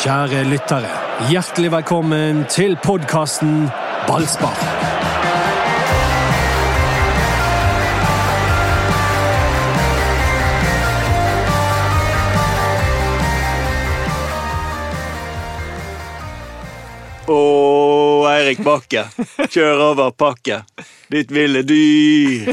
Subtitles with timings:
[0.00, 0.88] Kjære lyttere,
[1.28, 3.66] hjertelig velkommen til podkasten
[4.06, 4.56] Ballspar.
[17.28, 19.04] Og Eirik Bakke.
[19.52, 20.62] Kjør over pakke.
[21.12, 22.48] Ditt ville dyr.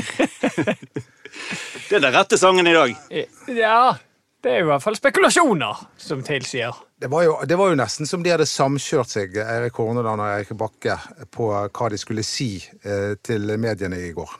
[1.87, 2.99] Det er den rette sangen i dag.
[3.47, 3.95] Ja,
[4.43, 6.75] det er i hvert fall spekulasjoner som tilsier.
[6.99, 10.33] Det var, jo, det var jo nesten som de hadde samkjørt seg, Eirik Horneland og
[10.33, 10.97] Eirik Bakke,
[11.31, 14.33] på hva de skulle si eh, til mediene i går.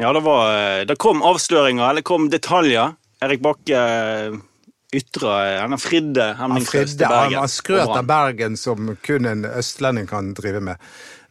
[0.00, 2.96] Ja, det, var, eh, det kom avsløringer, eller kom detaljer.
[3.22, 4.34] Erik Bakke eh,
[4.92, 7.38] ytra Han fridde Han, hemningsløst fridde, til han, Bergen.
[7.38, 10.82] han skrøt av Bergen som kun en østlending kan drive med.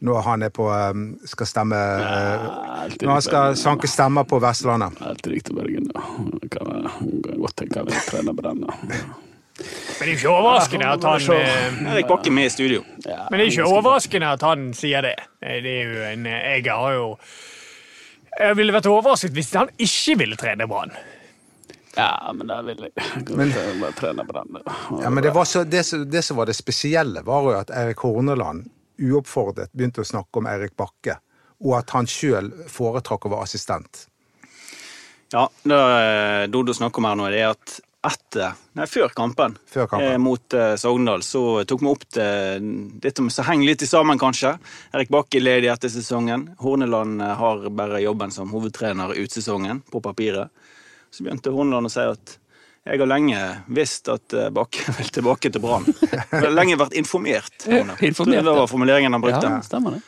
[0.08, 4.98] Når han er på, eh, skal stemme ja, Når han skal sanke stemmer på Vestlandet.
[5.04, 5.92] Helt riktig, Bergen.
[5.92, 6.08] Ja.
[6.56, 8.66] Kan jeg kan godt tenke meg å trene på den.
[8.66, 9.25] da.
[9.56, 9.66] Men
[9.98, 12.82] det er jo ikke overraskende at han eh, Erik Bakke med i studio.
[13.06, 15.14] Men det er ikke overraskende at han sier det.
[15.40, 17.06] Det er jo en Jeg har jo
[18.36, 20.92] Jeg ville vært overrasket hvis han ikke ville trene Brann.
[21.96, 22.92] Ja, men da vil jeg
[23.32, 24.58] Men- bare trene den.
[25.00, 27.70] Ja, men det, var så, det, som- det som var det spesielle, var jo at
[27.70, 28.68] Erik Horneland
[29.00, 31.16] uoppfordret begynte å snakke om Erik Bakke,
[31.64, 34.06] og at han sjøl foretrakk å være assistent.
[35.32, 39.56] Ja, det eh, Dodo snakker om her nå, det er at etter, nei, før kampen,
[39.66, 40.12] Før kampen.
[40.12, 42.28] Eh, mot eh, Sogndal, så tok vi opp det,
[43.02, 44.56] dette med å henge litt sammen, kanskje.
[44.94, 46.50] Erik Bakke er ledig etter sesongen.
[46.62, 50.52] Horneland eh, har bare jobben som hovedtrener ut sesongen, på papiret.
[51.10, 52.36] Så begynte Horneland å si at
[52.86, 53.38] jeg har lenge
[53.74, 55.88] visst at eh, Bakke vil tilbake til Brann.
[55.90, 57.56] Jeg har lenge vært informert.
[57.66, 59.48] Informert, Det var formuleringen han brukte.
[59.50, 60.04] Ja, stemmer det.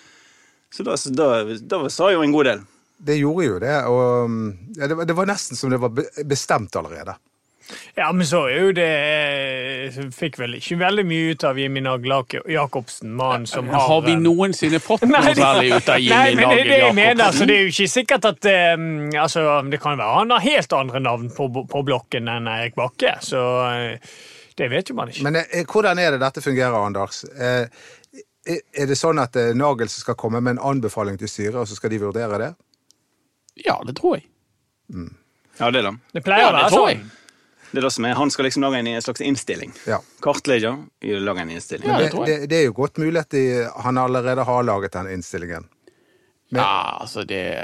[0.71, 2.67] Så da, så da, da sa jo en god del.
[2.99, 4.39] Det gjorde jo det, og um,
[4.75, 5.95] ja, det, var, det var nesten som det var
[6.27, 7.15] bestemt allerede.
[7.99, 11.83] Ja, men så er jo det eh, Fikk vel ikke veldig mye ut av Jimmy
[11.85, 12.15] Nagel
[12.49, 16.49] Jacobsen, mannen som har Har vi eh, noensinne fått noe særlig ut av Nei, men
[16.55, 17.37] det er det jeg mener.
[17.37, 20.75] Så det er jo ikke sikkert at um, altså, Det kan være han har helt
[20.79, 23.43] andre navn på, på blokken enn Erik Bakke, så
[24.59, 25.23] det vet jo man ikke.
[25.29, 27.23] Men eh, hvordan er det dette fungerer, Anders?
[27.31, 27.69] Eh,
[28.49, 31.61] er det sånn at det er Nagel som skal komme med en anbefaling til styret,
[31.61, 32.51] og så skal de vurdere det?
[33.67, 34.27] Ja, det tror jeg.
[35.59, 35.95] Ja, det er det.
[36.17, 37.07] Det pleier Ja, å være sånn.
[37.71, 38.15] Det er det som er.
[38.17, 39.73] Han skal liksom lage en, slags innstilling.
[39.87, 39.99] Ja.
[40.25, 41.89] Kartlegge lage en innstilling.
[41.89, 45.11] Ja, Det, det det er jo godt mulig at de, han allerede har laget den
[45.19, 45.69] innstillingen.
[46.51, 47.55] Men- Ja, altså det,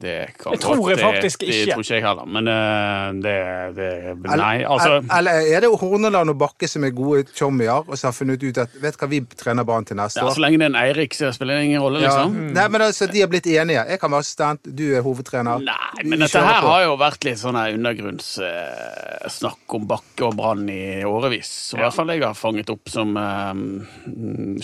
[0.00, 1.64] det kan jeg tror jeg godt- faktisk det, ikke.
[1.66, 6.30] Det tror ikke jeg heller, men eh, det, det Nei, altså Eller er det Horneland
[6.30, 9.20] og Bakke som er gode chommier, og som har funnet ut at vet hva, vi
[9.36, 10.30] trener barn til neste ja, år?
[10.32, 12.06] Så lenge det er en Eirik, så spiller det ingen rolle, Ja.
[12.08, 12.52] liksom.
[12.56, 13.84] Nei, men altså, De har blitt enige.
[13.90, 15.58] Jeg kan være assistent, du er hovedtrener.
[15.60, 16.68] Nei, men dette her på.
[16.72, 21.50] har jo vært litt sånn undergrunnssnakk uh, om Bakke og Brann i årevis.
[21.70, 23.52] Så I hvert fall jeg har fanget opp som uh,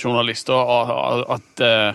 [0.00, 0.48] journalist.
[0.48, 0.64] Og
[1.36, 1.92] at eh,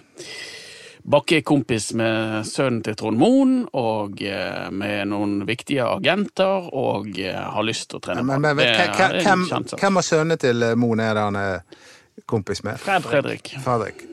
[1.03, 7.09] Bakke er kompis med sønnen til Trond Moen, og eh, med noen viktige agenter, og
[7.19, 10.05] eh, har lyst til å trene Men, men, men, Det er hvem, en hvem, av
[10.05, 11.85] sønnene til eh, Moen er det han er
[12.29, 12.77] kompis med?
[12.81, 13.53] Fredrik.
[13.63, 14.03] Fredrik.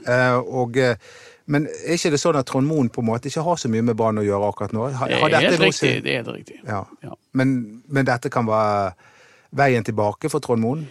[0.48, 0.78] Og,
[1.52, 3.84] men er ikke det sånn at Trond Moen på en måte ikke har så mye
[3.84, 4.88] med Brann å gjøre akkurat nå?
[4.96, 5.92] Har, Det har er helt noe riktig.
[6.06, 6.60] Det er riktig.
[6.64, 6.82] Ja.
[7.04, 7.12] Ja.
[7.36, 8.94] Men, men dette kan være
[9.58, 10.88] veien tilbake for Trond Moen?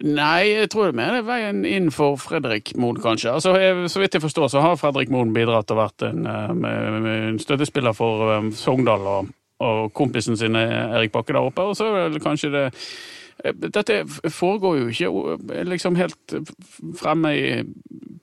[0.00, 3.34] Nei, jeg tror det mer er veien inn for Fredrik Moen, kanskje.
[3.36, 3.52] Altså,
[3.92, 7.92] så vidt jeg forstår, så har Fredrik Moen bidratt og vært en, eh, en støttespiller
[7.96, 9.28] for eh, Sogndal og,
[9.60, 11.68] og kompisen sin eh, Erik Bakke der oppe.
[11.68, 12.64] Og så er vel kanskje det
[13.56, 15.10] Dette foregår jo ikke
[15.56, 16.34] eh, liksom helt
[17.00, 17.64] fremme i,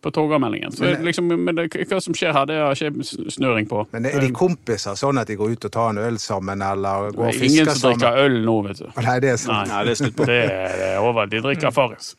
[0.01, 0.75] på Torgallmeldingen.
[0.79, 3.81] Men- liksom, men det, hva som skjer her, det har ikke snøring på.
[3.95, 7.11] Men er de kompiser sånn at de går ut og tar en øl sammen, eller
[7.17, 7.53] går og fisker sammen?
[7.55, 8.88] ingen som drikker øl nå, vet du.
[9.01, 9.72] Nei, det er slutt.
[9.73, 10.29] Nei, det er slutt på.
[10.29, 11.25] Det er, det er over.
[11.34, 12.13] De drikker Farris.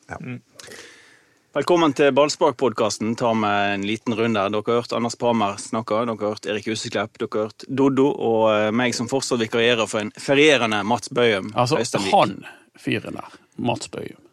[1.59, 3.15] Velkommen til Ballspark-podkasten.
[3.19, 4.43] Tar med en liten runde.
[4.53, 8.11] Dere har hørt Anders Parmer snakke, dere har hørt Erik Huseklepp, dere har hørt Doddo
[8.13, 11.49] og eh, meg som fortsatt vikarierer for en ferierende Mats Bøyum.
[11.59, 12.15] Altså, Øystein Vik.
[12.15, 12.37] han
[12.81, 14.25] fyren der, Mats Bøyum,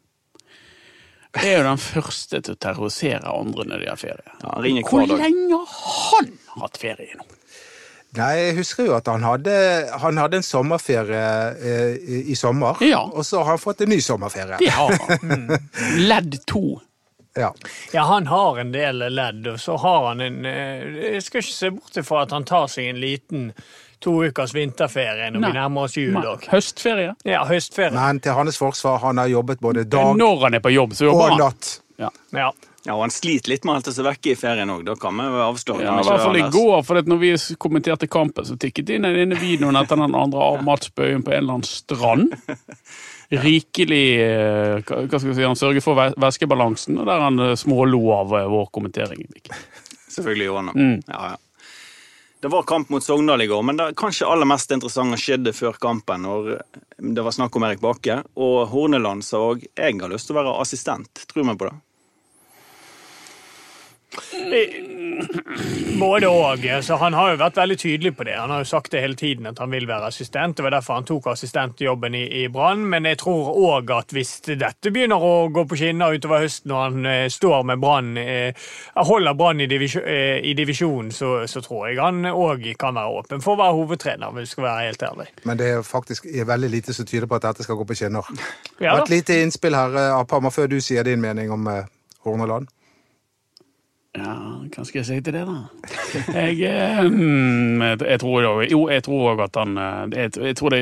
[1.35, 4.35] er jo den første til å terrorisere andre når de har ferie.
[4.43, 4.53] Ja,
[4.87, 5.17] Hvor dag.
[5.19, 6.29] lenge har han
[6.61, 7.25] hatt ferie nå?
[8.15, 9.53] Nei, jeg husker jo at han hadde,
[9.99, 11.23] han hadde en sommerferie
[11.59, 13.01] eh, i, i sommer, Ja.
[13.11, 14.55] og så har han fått en ny sommerferie.
[14.61, 15.49] Det har han.
[16.07, 16.77] Ledd to.
[17.35, 17.49] Ja.
[17.91, 20.85] Ja, han har en del ledd, og så har han en eh,
[21.17, 23.49] Jeg skal ikke se bort ifra at han tar seg en liten
[24.05, 25.49] to ukers vinterferie når Nei.
[25.51, 26.15] vi nærmer oss jul.
[26.21, 26.45] òg.
[26.51, 27.15] Høstferie.
[27.27, 27.91] Ja, høstferie.
[27.97, 31.09] Men til hans forsvar, han har jobbet både dag Når han er på jobb, så
[31.09, 31.75] jobber og natt.
[31.99, 32.13] Ja.
[32.35, 32.51] Ja.
[32.85, 34.83] Ja, og han sliter litt med å holde seg vekke i ferien òg.
[34.85, 35.79] Da kan vi jo avslå.
[35.81, 38.99] Ja, I hvert fall i går, for at når vi kommenterte kampen, så tikket det
[38.99, 42.35] inn den ene videoen etter den andre av Mats Bøyen på en eller annen strand.
[43.45, 47.55] Rikelig eh, hva skal vi si, Han sørger for væ- væskebalansen, og der han eh,
[47.57, 49.25] smålo av eh, vår kommentering.
[50.13, 50.85] Selvfølgelig gjorde han det.
[50.85, 51.01] Mm.
[51.09, 51.41] Ja, ja.
[52.45, 55.79] Det var kamp mot Sogndal i går, men det kanskje aller mest interessante skjedde før
[55.81, 56.51] kampen, når
[57.01, 58.19] det var snakk om Erik Bakke.
[58.37, 61.25] Og Horneland sa òg 'jeg har lyst til å være assistent'.
[61.25, 61.73] Tror vi på det?
[65.99, 66.83] Både.
[66.83, 68.35] Så han har jo vært veldig tydelig på det.
[68.35, 70.57] Han har jo sagt det hele tiden at han vil være assistent.
[70.57, 72.83] Det var derfor han tok assistentjobben i, i Brann.
[72.91, 76.83] Men jeg tror òg at hvis dette begynner å gå på skinner utover høsten, og
[76.83, 81.63] han eh, står med Brann, eh, holder Brann i, divisjon, eh, i divisjonen, så, så
[81.63, 84.87] tror jeg han òg kan være åpen for å være hovedtrener, hvis vi skal være
[84.89, 85.27] helt ærlig.
[85.47, 88.27] Men det er faktisk veldig lite som tyder på at dette skal gå på skinner.
[88.83, 91.85] Ja, Et lite innspill her, Apama, før du sier din mening om eh,
[92.25, 92.67] Horneland.
[94.15, 94.33] Ja,
[94.71, 95.57] hva skal jeg si til det, da?
[96.39, 100.31] Jeg, eh, mm, jeg, jeg tror jo Jo, jeg tror òg at han eh, jeg,
[100.39, 100.81] jeg tror det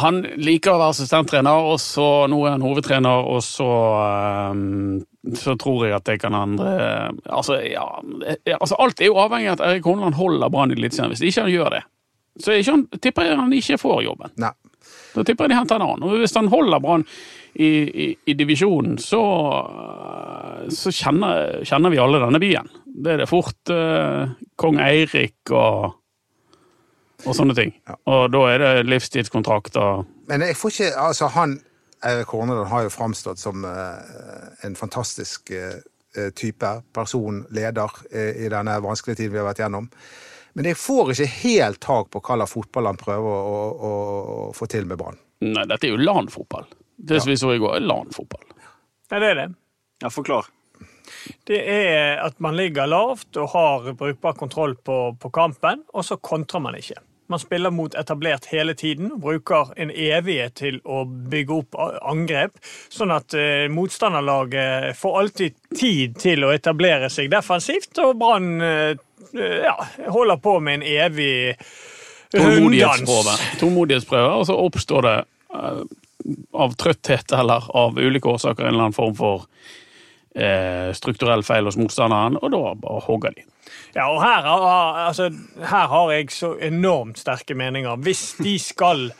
[0.00, 3.70] Han liker å være assistenttrener, og så nå er han hovedtrener, og så
[4.00, 4.64] eh,
[5.36, 7.84] så tror jeg at det kan andre Altså, ja,
[8.24, 11.12] eh, altså Alt er jo avhengig av at Erik Horneland holder Brann i Eliteserien.
[11.12, 11.82] Hvis ikke han gjør det,
[12.40, 14.32] så han, tipper jeg han ikke får jobben.
[14.40, 14.54] Nei.
[15.14, 16.04] Da tipper jeg de henter en annen.
[16.06, 17.06] Og hvis han holder Brann
[17.54, 19.22] i, i, i divisjonen, så,
[20.70, 22.70] så kjenner, kjenner vi alle denne byen.
[22.84, 25.96] Det er det fort eh, kong Eirik og,
[27.24, 27.74] og sånne ting.
[28.10, 30.06] Og da er det livstidskontrakter.
[30.30, 31.58] Men jeg får ikke Altså, han
[32.06, 36.70] Eirik Horneland har jo framstått som eh, en fantastisk eh, type.
[36.96, 39.90] Person, leder, eh, i denne vanskelige tiden vi har vært gjennom.
[40.58, 43.90] Men jeg får ikke helt tak på hva slags fotball han prøver å, å,
[44.36, 45.18] å få til med Brann.
[45.46, 46.66] Nei, dette er jo LAN-fotball.
[47.00, 48.48] Det som vi så i går, er LAN-fotball.
[49.10, 49.46] Ja, det er det.
[50.02, 50.50] Ja, forklar.
[51.48, 56.18] Det er at man ligger lavt og har brukbar kontroll på, på kampen, og så
[56.22, 57.00] kontrer man ikke.
[57.30, 62.58] Man spiller mot etablert hele tiden bruker en evighet til å bygge opp angrep,
[62.90, 68.98] sånn at eh, motstanderlaget får alltid tid til å etablere seg defensivt, og Brann eh,
[69.38, 69.76] ja,
[70.10, 71.54] holder på med en evig
[72.34, 73.42] runddans.
[73.60, 74.32] Tålmodighetsprøve.
[74.34, 75.16] Og så oppstår det
[75.54, 75.84] eh,
[76.52, 79.46] av trøtthet eller av ulike årsaker en eller annen form for
[80.34, 83.46] eh, strukturell feil hos motstanderen, og da bare hogger de.
[83.94, 87.96] Ja, og her, altså, her har jeg så enormt sterke meninger.
[87.96, 89.10] Hvis de skal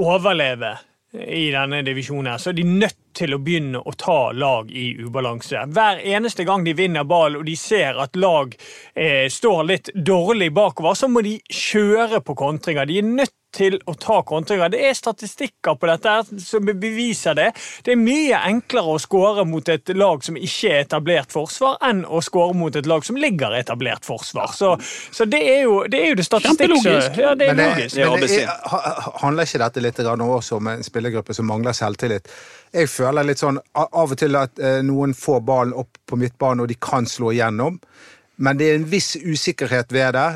[0.00, 0.76] overleve
[1.12, 4.92] i denne divisjonen, her, så er de nødt til å begynne å ta lag i
[5.02, 5.64] ubalanse.
[5.74, 8.54] Hver eneste gang de vinner ball og de ser at lag
[8.94, 12.86] eh, står litt dårlig bakover, så må de kjøre på kontringer.
[12.86, 14.70] De er nødt til å ta kontringer.
[14.72, 17.48] Det er statistikker på dette som beviser det.
[17.84, 22.04] Det er mye enklere å skåre mot et lag som ikke er etablert forsvar, enn
[22.06, 24.52] å skåre mot et lag som ligger etablert forsvar.
[24.56, 24.76] Så,
[25.12, 26.76] så det, er jo, det er jo det statistikk
[27.20, 27.96] Ja, det er Men, logisk.
[27.96, 32.28] Det er men er- handler ikke dette litt også om en spillergruppe som mangler selvtillit?
[32.72, 36.62] Jeg føler litt sånn av og til at eh, noen får ballen opp på midtbanen,
[36.62, 37.80] og de kan slå igjennom.
[38.40, 40.28] Men det er en viss usikkerhet ved det.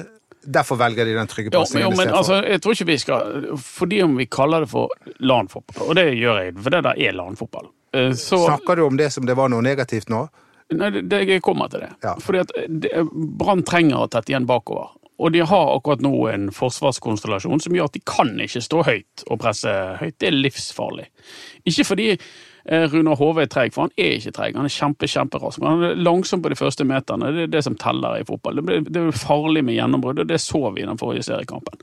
[0.47, 1.91] Derfor velger de den trygge Jo, pasningen.
[1.91, 5.89] jo, men altså, jeg tror ikke vi skal Fordi om vi kaller det for LAN-fotball,
[5.89, 9.11] og det gjør jeg, for det der er LAN-fotball, eh, så Snakker du om det
[9.13, 10.27] som det var noe negativt nå?
[10.75, 11.91] Nei, det, jeg kommer til det.
[12.03, 12.15] Ja.
[12.25, 12.53] Fordi at
[13.13, 14.95] Brann trenger å tette igjen bakover.
[15.21, 19.25] Og de har akkurat nå en forsvarskonstellasjon som gjør at de kan ikke stå høyt
[19.29, 19.71] og presse
[20.01, 20.17] høyt.
[20.19, 21.07] Det er livsfarlig.
[21.71, 22.09] Ikke fordi
[22.65, 24.55] Runar Hove er treig, for han er ikke treig.
[24.57, 25.61] Han er kjempe, kjemperask.
[25.63, 27.33] Han er langsom på de første meterne.
[27.37, 28.63] Det er det som teller i fotball.
[28.65, 31.81] Det, er farlig med gjennombrudd, og det så vi i den forrige seriekampen.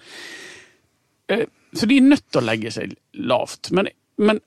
[1.30, 3.70] Eh, Så de er nødt til å legge seg lavt.
[3.72, 3.88] Men,
[4.20, 4.42] men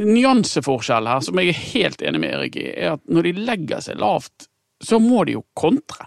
[0.00, 3.80] nyanseforskjell her, som jeg er helt enig med Erik i, er at når de legger
[3.84, 4.46] seg lavt,
[4.82, 6.06] så må de jo kontre.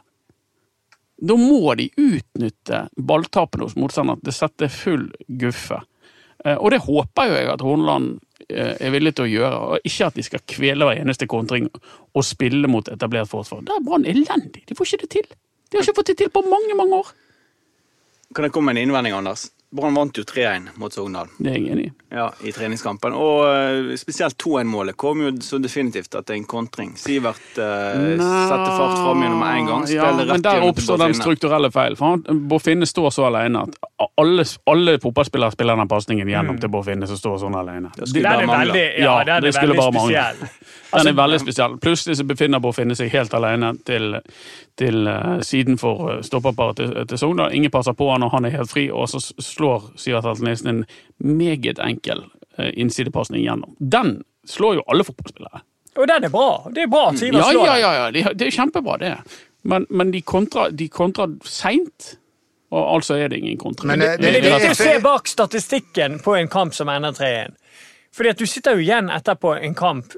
[1.21, 4.19] Da må de utnytte balltapene hos motstanderen.
[4.25, 5.83] Det setter full guffe.
[6.43, 9.87] Eh, Og det håper jo jeg at Horneland eh, er villig til å gjøre, og
[9.89, 13.63] ikke at de skal kvele hver eneste kontring og spille mot etablert forsvar.
[13.65, 14.65] Da er Brann elendig.
[14.69, 15.29] De får ikke det til.
[15.69, 17.13] De har ikke fått det til på mange, mange år.
[18.35, 19.49] Kan jeg komme med en innvending, Anders?
[19.75, 21.91] Brann vant jo 3-1 mot Sogndal Det er jeg enig i.
[22.15, 23.13] ja, i treningskampen.
[23.13, 26.93] Og eh, spesielt 2-1-målet kom jo så definitivt at det er en kontring.
[26.99, 29.87] Sivert uh, setter fart fram gjennom én en gang.
[29.91, 31.97] Ja, men der oppstår den strukturelle feil.
[31.99, 33.75] For Bofinne Bård står så alene at
[34.21, 37.91] alle, alle fotballspillere spiller den pasningen gjennom til Bård Finne, som står sånn alene.
[37.97, 38.85] Det skulle bare mangle.
[38.99, 40.49] ja, Ja, den det er skulle bare mangle.
[40.95, 41.73] Den er veldig spesiell.
[41.83, 44.13] Plutselig så befinner Bård Finne seg helt alene til,
[44.79, 47.51] til uh, siden for eh, stopperparet til, til Sogndal.
[47.57, 49.33] Ingen passer på han, og han er helt fri, og så s-
[49.65, 50.83] slår Sivert Altenesen en
[51.17, 52.23] meget enkel
[52.59, 53.73] uh, innsidepasning gjennom.
[53.79, 55.61] Den slår jo alle fotballspillere.
[55.95, 56.49] Og den er bra.
[56.75, 57.81] Det er bra at Sivert Ja, slår ja, den.
[57.81, 58.11] ja, ja.
[58.11, 59.13] Det, det er kjempebra, det.
[59.65, 62.11] Men, men de kontrer de kontra seint,
[62.75, 63.87] og altså er det ingen kontra.
[63.89, 66.73] Men, det, det, det er Det- viktig det- å se bak statistikken på en kamp
[66.75, 67.55] som ender 3-1.
[68.15, 70.13] Fordi at Du sitter jo igjen etterpå en kamp.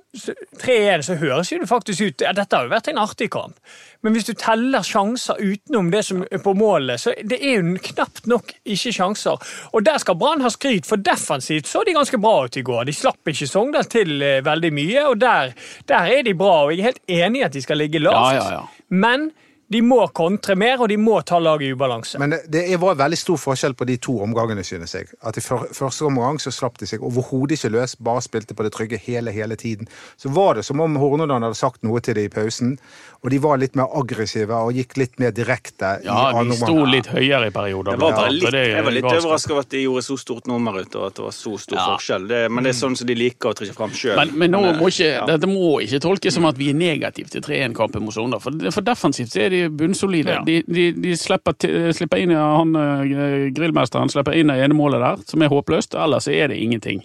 [0.61, 3.57] 3-1 så høres jo det faktisk ut ja, Dette har jo vært en artig kamp.
[4.05, 7.79] Men hvis du teller sjanser utenom det som er på målet, så det er jo
[7.89, 9.41] knapt nok ikke sjanser.
[9.73, 12.85] Og der skal Brann ha skryt, for defensivt så de ganske bra ut i går.
[12.87, 15.55] De slapp ikke Sogndal til eh, veldig mye, og der,
[15.89, 16.67] der er de bra.
[16.67, 18.37] Og jeg er helt enig i at de skal ligge lavt.
[18.37, 18.87] Ja, ja, ja.
[18.93, 19.31] Men
[19.67, 22.19] de må kontre mer, og de må ta laget i ubalanse.
[22.21, 25.09] Men det, det var veldig stor forskjell på de to omgangene, synes jeg.
[25.27, 28.71] At I første omgang så slapp de seg overhodet ikke løs, bare spilte på det
[28.77, 29.89] trygge hele hele tiden.
[30.15, 32.77] Så var det som om Horneland hadde sagt noe til dem i pausen,
[33.25, 35.97] og de var litt mer aggressive og gikk litt mer direkte.
[36.05, 36.91] Ja, i de sto omgang.
[36.93, 37.97] litt høyere i perioder.
[38.00, 40.79] Var, bare litt, det jeg var litt overraska over at de gjorde så stort nummer
[40.79, 41.89] ut og at det var så stor Ja.
[41.97, 42.27] forskjell.
[42.31, 44.15] Det, men det er sånn som de liker å trekke fram sjøl.
[44.21, 47.43] Men, men nå må ikke, dette må ikke tolkes som at vi er negative til
[47.43, 48.39] 3-1-kampen mot Sogndal.
[48.39, 50.35] For, for defensivt er de bunnsolide.
[50.37, 50.43] Ja.
[50.47, 55.03] De, de, de slipper, til, slipper inn han eh, grillmesteren slipper inn det ene målet
[55.03, 55.95] der, som er håpløst.
[55.99, 57.01] Ellers er det ingenting.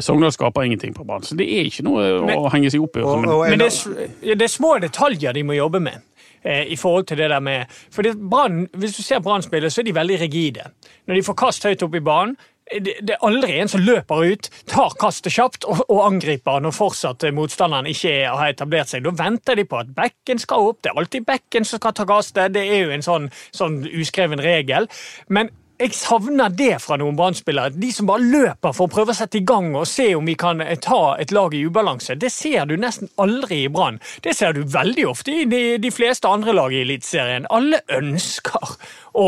[0.00, 1.22] Sogndal skaper ingenting på Brann.
[1.26, 2.06] Så det er ikke noe
[2.38, 3.04] å henge seg opp i.
[3.04, 6.00] Og, Men, og en, Men det er, det er små detaljer de må jobbe med.
[6.44, 9.70] eh, I forhold til det der med For det, Brann- Hvis du ser Brann spille,
[9.70, 10.70] så er de veldig rigide.
[11.06, 14.32] Når de får kast høyt opp i banen eh, det, er aldri en som løper
[14.32, 19.04] ut, tar kastet kjapt og, og angriper når fortsatt motstanderen ikke er, har etablert seg.
[19.06, 20.82] Da venter de på at bekken skal opp.
[20.82, 22.54] Det er alltid bekken som skal ta kastet.
[22.56, 24.88] Det er jo en sånn, sånn uskreven regel.
[25.32, 27.74] Men jeg savner det fra noen Brann-spillere.
[27.74, 30.36] De som bare løper for å prøve å sette i gang og se om vi
[30.38, 32.14] kan eh, ta et lag i ubalanse.
[32.20, 33.98] Det ser du nesten aldri i Brann.
[34.22, 37.48] Det ser du veldig ofte i de, de fleste andre lag i Eliteserien.
[37.50, 38.76] Alle ønsker
[39.18, 39.26] å,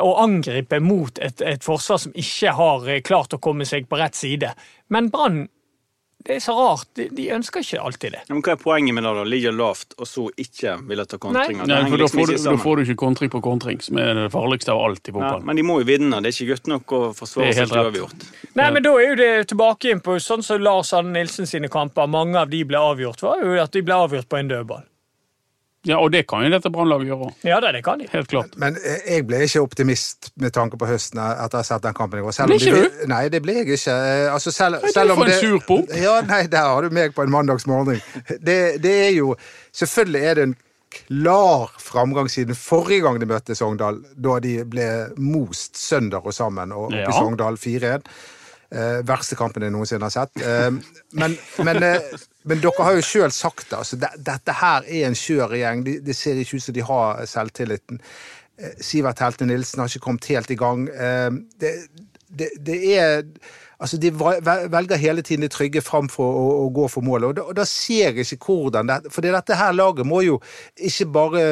[0.00, 4.00] å angripe mot et, et forsvar som ikke har eh, klart å komme seg på
[4.00, 4.54] rett side.
[4.88, 5.44] Men Brann
[6.24, 6.88] det er så rart.
[6.94, 8.18] De, de ønsker ikke alltid det.
[8.28, 9.12] Ja, men hva er poenget med det?
[9.16, 9.22] da?
[9.24, 11.64] Ligge lavt, og så ikke ville ta kontringer?
[11.64, 14.00] Det Nei, for da liksom får, du, da får du ikke kontring på kontring, som
[14.02, 16.20] er det farligste av alt i Ja, men de må jo vinne.
[16.20, 18.28] Det er ikke godt nok å forsvare seg uavgjort.
[18.52, 21.72] Nei, men da er jo det tilbake inn på sånn som Lars Anne Nilsen sine
[21.72, 22.10] kamper.
[22.10, 24.84] Mange av de ble avgjort, var jo at de ble avgjort på en dødball.
[25.88, 27.28] Ja, og det kan jo dette Brannlaget gjøre.
[27.48, 28.06] Ja det, det kan de.
[28.12, 28.56] Helt klart.
[28.60, 31.94] men men jeg ble ikke optimist med tanke på høsten etter å ha sett den
[31.96, 32.32] kampen i går.
[32.36, 33.94] Selv Ble ikke de- ikke Nei, det ble jeg ikke.
[33.94, 35.94] Eh, Altså, selv, Nei, selv om får en det, sur pump.
[35.96, 38.02] Ja, nei, der har du meg på en mandagsmorgen.
[38.44, 39.36] Det, det er jo
[39.72, 40.56] Selvfølgelig er det en
[40.90, 46.72] klar framgang siden forrige gang de møtte Sogndal, da de ble most sønder og sammen
[46.72, 47.08] og oppe Ja.
[47.08, 48.02] i Sogndal 4-1.
[48.70, 50.42] Eh, verste kampen jeg noensinne har sett.
[50.46, 50.68] Eh,
[51.18, 51.36] men,
[51.66, 53.80] men, eh, men dere har jo sjøl sagt det.
[53.80, 55.82] Altså, de, dette her er en skjør gjeng.
[56.06, 57.98] De, ser ikke ut som de har selvtilliten.
[58.60, 60.86] Eh, Sivert Helte Nilsen har ikke kommet helt i gang.
[60.86, 61.74] Eh, det,
[62.30, 63.26] det, det er
[63.80, 67.44] Altså, De velger hele tiden det trygge framfor å, å gå for målet, og da,
[67.48, 70.34] og da ser jeg ikke hvordan det For dette her laget må jo
[70.76, 71.44] ikke bare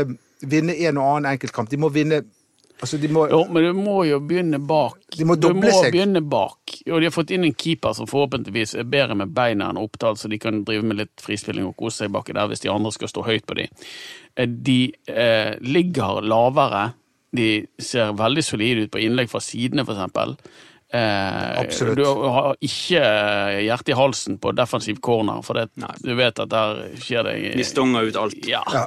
[0.44, 2.20] vinne en og annen enkeltkamp, de må vinne
[2.80, 5.00] Altså, de må Jo, men du må jo begynne bak.
[5.16, 5.90] De må du må seg.
[5.94, 6.76] begynne bak.
[6.86, 10.18] Og de har fått inn en keeper som forhåpentligvis er bedre med beina enn Oppdal,
[10.20, 12.94] så de kan drive med litt frispilling og kose seg baki der hvis de andre
[12.94, 13.84] skal stå høyt på dem.
[14.62, 14.78] De
[15.10, 16.92] eh, ligger lavere.
[17.34, 17.50] De
[17.82, 20.38] ser veldig solide ut på innlegg fra sidene, for eksempel.
[20.88, 21.98] Eh, Absolutt.
[21.98, 23.02] Du har ikke
[23.66, 25.66] hjertet i halsen på defensiv corner, for det,
[26.00, 28.38] du vet at der skjer det De stonger ut alt.
[28.48, 28.62] ja.
[28.72, 28.86] ja.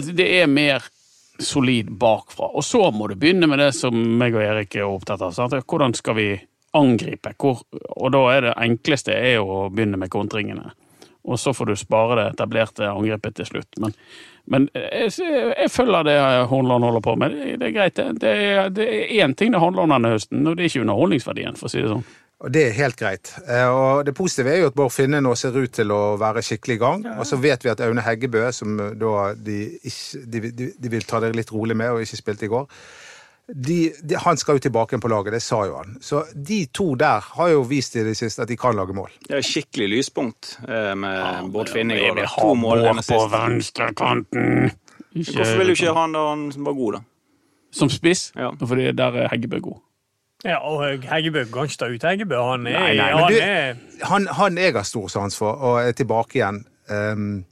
[0.00, 0.88] Det er mer
[1.38, 2.50] solid bakfra.
[2.56, 5.34] Og så må du begynne med det som meg og Erik er opptatt av.
[5.36, 5.56] Sant?
[5.66, 6.30] Hvordan skal vi
[6.76, 7.34] angripe?
[7.40, 7.62] Hvor,
[7.96, 10.72] og da er det enkleste er å begynne med kontringene.
[11.26, 13.80] Og så får du spare det etablerte angrepet til slutt.
[13.82, 13.94] Men,
[14.46, 16.18] men jeg, jeg følger det
[16.52, 17.34] Hornland holder på med.
[17.34, 18.36] Det, det er greit, det.
[18.76, 21.66] Det er én ting det handler om denne høsten, og det er ikke underholdningsverdien, for
[21.66, 22.06] å si det sånn.
[22.44, 23.30] Og det er helt greit.
[23.48, 26.42] Eh, Og det positive er jo at Bård Finne nå ser ut til å være
[26.44, 27.06] skikkelig i gang.
[27.16, 31.06] Og så vet vi at Aune Heggebø, som da de, ikke, de, de, de vil
[31.08, 32.66] ta det litt rolig med og ikke spilte i går
[33.48, 35.96] de, de, Han skal jo tilbake igjen på laget, det sa jo han.
[36.02, 39.12] Så de to der har jo vist i det siste at de kan lage mål.
[39.22, 42.24] Det er jo skikkelig lyspunkt med med Bård Finne i går.
[42.36, 43.14] To mål denne siste.
[43.14, 44.72] på venstrekanten.
[45.14, 47.04] Hvorfor vil du ikke ha han da han var god, da?
[47.72, 48.32] Som spiss?
[48.36, 48.50] Ja.
[48.60, 49.78] Fordi der er Heggebø god.
[50.44, 52.36] Ja, og Heggebø kan ikke ta ut Heggebø.
[52.50, 55.52] Han er, Nei, nei, men han du- er Han, han jeg har stor sans for,
[55.56, 57.44] og er tilbake igjen, um,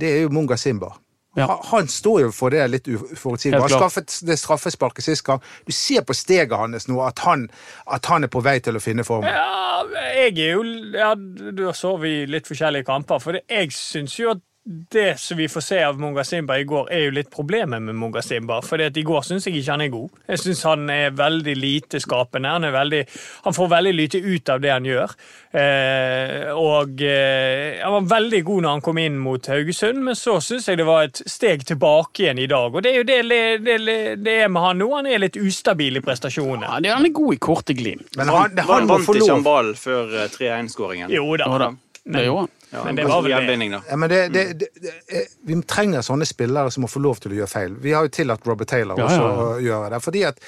[0.00, 0.90] det er jo Munga Simba.
[1.36, 1.46] Ja.
[1.46, 3.60] Han, han står jo for det litt uforutsigbare.
[3.62, 5.38] Han skaffet det straffesparket sist gang.
[5.66, 7.48] Du ser på steget hans nå at han,
[7.86, 9.30] at han er på vei til å finne formen.
[9.30, 9.84] Ja,
[10.16, 13.22] jeg er jo ja, Da så vi litt forskjellige kamper.
[13.22, 16.90] For jeg syns jo at det som vi får se av Munga Simba i går,
[16.94, 18.60] er jo litt problemet med Munga Simba.
[18.62, 20.20] For i går syns jeg ikke han er god.
[20.30, 22.52] Jeg syns han er veldig lite skapende.
[22.54, 23.00] Han, er veldig,
[23.48, 25.14] han får veldig lite ut av det han gjør.
[25.50, 30.36] Eh, og eh, Han var veldig god når han kom inn mot Haugesund, men så
[30.44, 32.70] syns jeg det var et steg tilbake igjen i dag.
[32.70, 33.18] Og det er jo det
[33.66, 33.80] det,
[34.22, 34.92] det er med han nå.
[35.00, 36.78] Han er litt ustabil i prestasjonene.
[36.86, 38.14] Ja, han er god i korte glimt.
[38.14, 41.10] Men han, Han, han han vant ikke han ballen før eh, 3-1-skåringen.
[41.10, 41.50] Jo da.
[41.50, 41.72] Jo da,
[42.06, 42.56] det gjorde han.
[42.70, 43.36] Ja, Men det var vel det.
[43.36, 43.80] gjenvinning, da.
[43.90, 47.18] Ja, men det, det, det, det, eh, vi trenger sånne spillere som må få lov
[47.22, 47.78] til å gjøre feil.
[47.82, 49.46] Vi har jo tillatt Robert Taylor Ja, også ja, ja.
[49.46, 50.02] å gjøre det.
[50.04, 50.44] Fordi at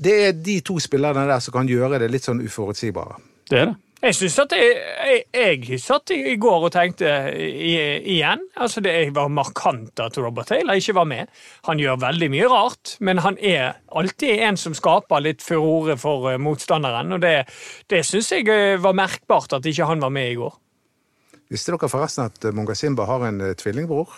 [0.00, 3.16] det er de to spillerne der som kan gjøre det litt sånn uforutsigbare.
[3.50, 3.78] Det er det.
[4.00, 4.76] Jeg synes at jeg,
[5.36, 7.74] jeg, jeg satt i går og tenkte i,
[8.14, 11.28] igjen altså Det var markant at Robert Taylor ikke var med.
[11.68, 16.30] Han gjør veldig mye rart, men han er alltid en som skaper litt furore for
[16.32, 17.12] eh, motstanderen.
[17.12, 17.34] Og det,
[17.92, 20.56] det syns jeg eh, var merkbart at ikke han var med i går.
[21.50, 24.12] Visste dere forresten at eh, Munga Simba har en eh, tvillingbror?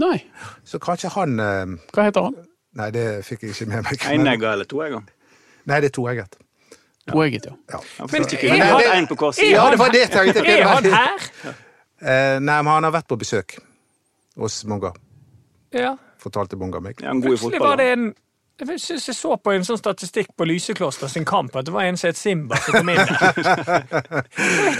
[0.00, 0.16] Nei,
[0.64, 2.36] Så kanskje han eh, hva heter han?
[2.78, 4.04] Nei, det fikk jeg ikke med meg.
[4.14, 5.00] Enegga eller toegga?
[5.66, 6.36] Nei, det er toegget.
[7.10, 7.54] Toegget, ja.
[7.72, 7.80] Ja.
[7.98, 10.00] Ja, Men men, er han- det er en på er ja, han det var det
[10.04, 10.44] jeg tenkte.
[10.46, 11.28] Er han her?
[12.00, 13.58] Eh, nei, men han har vært på besøk
[14.40, 14.94] hos Munga.
[15.76, 15.90] Ja.
[16.16, 16.96] Fortalte Munga meg.
[17.02, 17.68] Ja, en god i Plutselig fotball.
[17.68, 18.06] var det en
[18.68, 21.86] jeg syns jeg så på en sånn statistikk på Lysekloster sin kamp at det var
[21.88, 24.24] en som het Simba som kom inn der.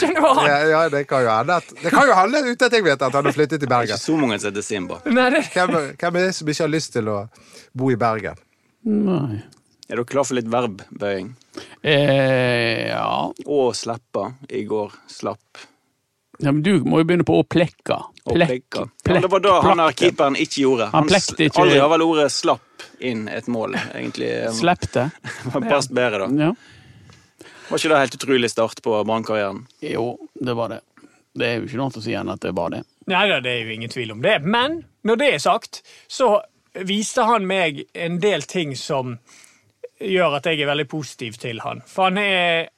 [0.00, 0.46] Det var han.
[0.50, 3.02] Ja, ja, det kan jo hende at Det kan jo handle uten at jeg vet
[3.02, 3.88] at han har flyttet til Bergen.
[3.88, 5.00] Det er Ikke så mange som heter Simba.
[5.06, 7.18] Nei, det, Hvem, hvem er det som ikke har lyst til å
[7.72, 8.38] bo i Bergen?
[8.84, 9.40] Nei.
[9.90, 11.32] Er dere klar for litt verbbøying?
[11.82, 13.08] Eh, ja.
[13.50, 14.28] Og slippe.
[14.54, 15.64] I går slapp.
[16.40, 17.98] Ja, men du må jo begynne på å plekke.
[18.30, 18.86] Plekka.
[19.08, 20.90] Ja, det var da han der keeperen ikke gjorde.
[20.92, 24.30] Han han plekte ikke- Aldri har vel ordet 'slapp' inn et mål, egentlig.
[24.60, 25.10] Slepte.
[25.52, 26.44] Var Passet bedre, da.
[26.48, 26.52] Ja.
[27.70, 29.66] Var ikke det helt utrolig start på brannkarrieren?
[29.80, 30.80] Jo, det var det.
[31.34, 32.82] Det er jo ikke noe å si enn at det var det.
[33.10, 34.40] Nei da, det er jo ingen tvil om det.
[34.42, 36.40] Men når det er sagt, så
[36.86, 39.18] viste han meg en del ting som
[40.00, 41.82] gjør at jeg er veldig positiv til han.
[41.86, 42.68] For han er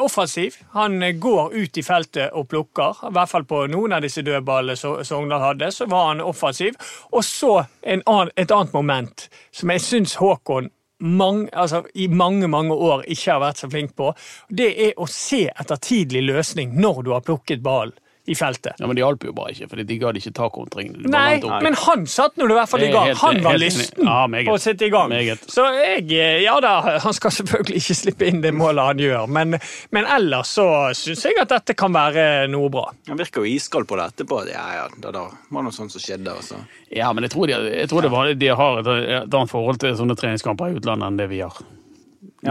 [0.00, 0.56] offensiv.
[0.72, 3.02] Han går ut i feltet og plukker.
[3.08, 6.78] I hvert fall på noen av disse dødballene som Sogndal hadde, så var han offensiv.
[7.12, 12.48] Og så en annen, et annet moment som jeg syns Håkon mange, altså, i mange
[12.48, 14.12] mange år ikke har vært så flink på.
[14.48, 18.74] Det er å se etter tidlig løsning når du har plukket ballen i feltet.
[18.80, 20.96] Ja, Men det hjalp jo bare ikke, for de gadd ikke ta kontringen.
[21.04, 23.06] De Nei, men han satt nå i hvert fall i gang.
[23.12, 25.08] helt- Han var lysten Ja, på å sitte i gang.
[25.10, 25.44] Meget.
[25.50, 29.28] Så jeg eh, Ja da, han skal selvfølgelig ikke slippe inn det målet han gjør,
[29.30, 29.58] men,
[29.94, 30.66] men ellers så
[30.98, 32.88] syns jeg at dette kan være noe bra.
[33.08, 34.42] Han virker jo iskald på det etterpå.
[34.50, 36.34] Ja, ja, det var noe sånt som skjedde.
[36.36, 36.58] Også.
[36.90, 39.94] Ja, men jeg tror, de, jeg tror det var, de har et annet forhold til
[39.96, 41.54] sånne treningskamper i utlandet enn det vi har.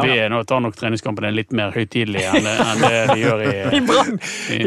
[0.03, 3.43] Vi er nå, tar nok treningskampene litt mer høytidelig enn, det- enn det de gjør
[3.45, 4.19] I i Brann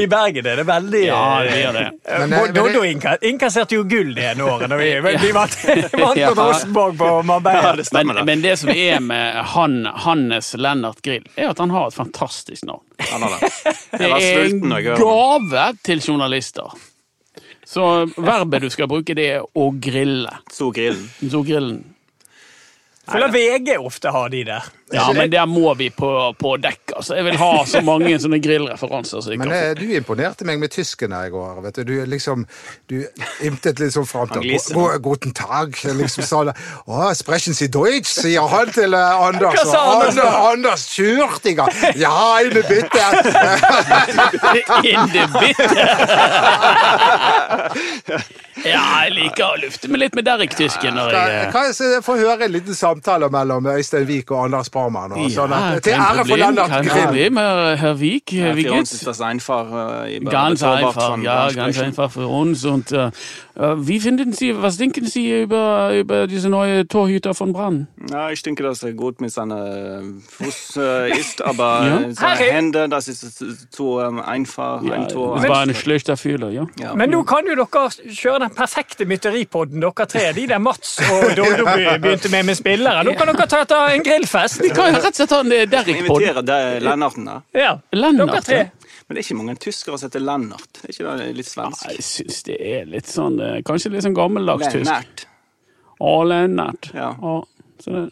[0.03, 1.85] i Bergen er det veldig Ja, det gjør det.
[2.09, 2.83] Eh, Men, eh, Doddo
[3.31, 4.91] innkasserte jo gull det ene året når vi,
[5.27, 5.57] vi vant,
[5.99, 7.75] mot Rosenborg på Marbella.
[7.77, 8.25] Ja, Men, det.
[8.31, 12.65] men det som er med han, Hannes Lennart Grill, er at han har et fantastisk
[12.69, 12.85] navn.
[12.99, 13.51] Det.
[13.99, 16.73] Det er en gave til journalister.
[17.69, 17.85] Så
[18.17, 20.31] verbet du skal bruke, det er å grille.
[20.51, 21.05] Så grillen.
[21.31, 21.83] Så grillen.
[23.09, 24.65] Føler VG ofte har de der.
[24.93, 26.93] Ja, men der må vi på, på dekk.
[26.97, 27.15] Altså.
[27.19, 29.21] Jeg vil ha så mange sånne grillreferanser.
[29.25, 31.61] Så Men eh, du imponerte meg med tysken her i går.
[31.67, 32.47] vet Du Du liksom,
[32.89, 33.07] du
[33.45, 34.43] imtet litt sånn fram til
[35.05, 35.77] Guten Tag.
[35.99, 36.55] liksom sa det.
[36.87, 39.61] Å, sprechen Sie Deutsch, sier han til eh, Anders.
[39.61, 40.23] Hva sa Anders da?
[40.53, 41.65] Anders Kjørtiga.
[41.99, 43.05] Ja, eine bitte.
[44.89, 45.79] Inne bitte!
[48.65, 50.99] ja, jeg liker å lufte meg litt med Derrik Tysken
[52.05, 54.78] få høre en liten samtale mellom Øystein Wiik og Anders Parman?
[54.79, 55.35] Baumann aus.
[55.35, 55.47] Ja,
[55.81, 58.33] kein Problem, voneinander kein Problem, Herr, Herr Wieck.
[58.33, 58.79] Ja, wie für geht's?
[58.79, 60.05] uns ist das äh, einfach.
[60.05, 62.65] Äh, ganz einfach, ja, ganz einfach für uns.
[62.65, 63.11] Und äh,
[63.59, 67.89] wie finden Sie, was denken Sie über, über diese neue Torhüter von Brann?
[68.11, 72.01] Ja, ich denke, dass er gut mit seiner Fuß äh, ist, aber Ja.
[72.01, 72.45] äh, seine Harry.
[72.51, 75.37] Hände, das ist äh, zu ähm, einfach, ein Tor.
[75.41, 76.67] das war ein schlechter Fehler, ja.
[76.81, 76.95] Ja.
[76.95, 80.33] Men nå kan jo dere kjøre den perfekte mytteripodden, dere tre.
[80.39, 83.03] De der Mats og Doddo be- begynte med med spillere.
[83.05, 84.63] Nå kan dere ta, ta en grillfest.
[84.63, 86.23] Vi kan jo rett og slett ha en eh, Derrick-podd.
[86.23, 87.41] Inviterer det Lennarten, da.
[87.59, 88.63] Ja, Lennart, dere tre.
[89.09, 89.15] Ja.
[89.15, 90.83] Men det er ikke mange tyskere som heter Lennart.
[90.85, 91.87] Er ikke det litt svensk?
[91.89, 94.85] Jeg syns det er litt sånn eh, Kanskje litt sånn gammeldags tysk.
[94.85, 95.25] Lennart.
[95.99, 96.91] Å, Lennart.
[96.93, 97.15] Ja.
[97.17, 97.39] Ja,
[97.81, 98.05] så det,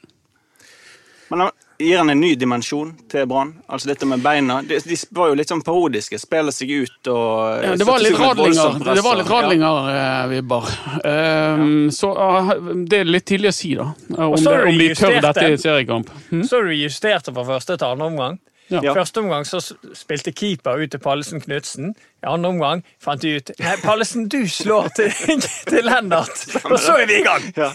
[1.28, 3.52] Men han gir han en ny dimensjon til Brann.
[3.68, 4.62] Altså dette med beina.
[4.64, 6.16] De, de var jo litt sånn parodiske.
[6.22, 10.72] Spiller seg ut og ja, det var litt radlinger, det var litt radlinger eh, vibber.
[11.04, 12.54] Um, Så uh,
[12.88, 13.90] det er litt tidlig å si, da.
[14.16, 15.62] Om, det, om de tør dette i det.
[15.62, 16.12] seriekamp.
[16.30, 16.44] Hm?
[16.48, 18.40] Så du justerte fra første til andre omgang.
[18.68, 18.80] Ja.
[18.82, 18.94] Ja.
[18.94, 19.60] Første omgang så
[19.94, 21.94] spilte keeper ut til Pallesen Knutsen.
[22.24, 25.12] I andre omgang fant de ut Nei, Pallesen, du slår til,
[25.70, 26.46] til Lennart.
[26.64, 27.46] Og så er vi i gang!
[27.56, 27.70] Ja.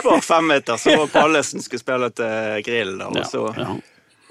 [0.00, 2.96] Hver femmeter så var Pallesen skulle spille til Grill.
[2.98, 3.74] Da, og så, ja.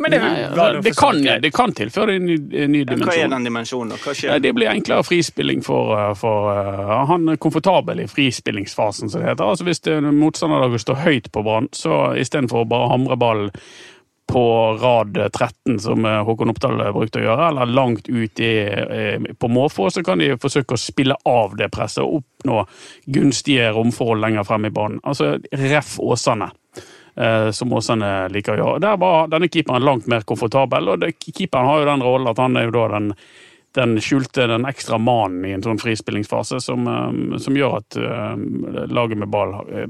[0.01, 3.29] Men det, Nei, var det, kan, det kan tilføre en ny, en ny Hva er
[3.29, 3.99] den dimensjonen?
[4.01, 4.39] Hva skjer?
[4.41, 9.29] det blir enklere frispilling for, uh, for uh, Han er komfortabel i frispillingsfasen, som det
[9.29, 9.45] heter.
[9.45, 13.53] Altså Hvis er motstanderlaget står høyt på Brann, så istedenfor å bare hamre ballen
[14.31, 14.43] på
[14.79, 19.49] rad 13, som uh, Håkon Oppdal brukte å gjøre, eller langt ut i, eh, på
[19.51, 22.63] måfå, så kan de forsøke å spille av det presset og oppnå
[23.11, 25.01] gunstige romforhold lenger frem i banen.
[25.03, 26.51] Altså ref Åsane.
[27.17, 28.79] eh, Som Åsane liker å gjøre.
[28.79, 32.39] Der var denne keeperen langt mer komfortabel, og det, keeperen har jo den rollen at
[32.39, 33.13] han er jo da den
[33.75, 38.87] den skjulte, den ekstra mannen i en sånn frispillingsfase som, eh, som gjør at eh,
[38.91, 39.87] laget med ball eh,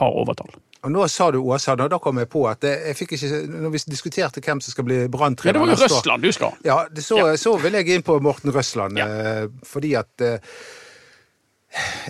[0.00, 0.50] har overtall.
[0.86, 3.72] Og nå sa du Åsane, og da kom jeg på at jeg fikk ikke, når
[3.74, 6.52] vi diskuterte hvem som skal bli Ja, det var jo Røsland du skal.
[6.64, 7.36] Ja, det, så, Ja.
[7.36, 9.06] så vil jeg inn på Morten Røsland, Ja.
[9.06, 10.38] eh, fordi at eh,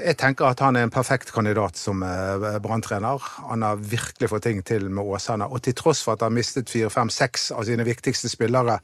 [0.04, 3.18] jeg tenker at han er en perfekt kandidat som eh, branntrener.
[3.48, 5.48] Han har virkelig fått ting til med Åsane.
[5.50, 8.78] Og til tross for at han mistet fire, fem, seks av sine viktigste spillere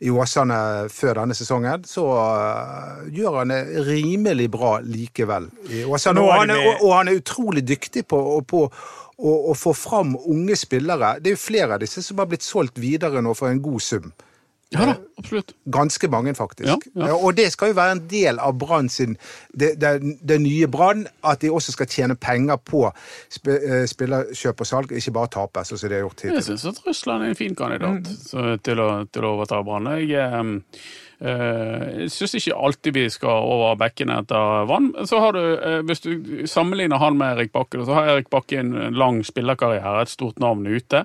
[0.00, 2.04] i Åsane før denne sesongen, så
[3.10, 6.20] gjør han det rimelig bra likevel i Åsane.
[6.22, 8.66] Og han er, og han er utrolig dyktig på, på
[9.20, 11.18] å, få fram unge spillere.
[11.20, 13.84] Det er jo flere av disse som har blitt solgt videre nå for en god
[13.84, 14.12] sum.
[14.70, 15.50] Ja da, absolutt.
[15.66, 16.68] Ganske mange, faktisk.
[16.94, 17.14] Ja, ja.
[17.14, 19.16] Og det skal jo være en del av Brann sin
[19.50, 22.84] det, det, det nye Brann, at de også skal tjene penger på
[23.34, 26.46] sp eh, spillerkjøp og salg, ikke bare tape, sånn som de har gjort Jeg hittil.
[26.52, 28.62] syns at Russland er en fin kandidat mm.
[28.62, 29.90] til, å, til å overta Brann.
[29.98, 34.90] Jeg, eh, eh, jeg syns ikke alltid vi skal over bekkene etter vann.
[35.04, 38.58] Så har du, eh, Hvis du sammenligner han med Erik Bakke, så har Erik Bakke
[38.58, 41.04] en lang spillerkarriere, et stort navn ute.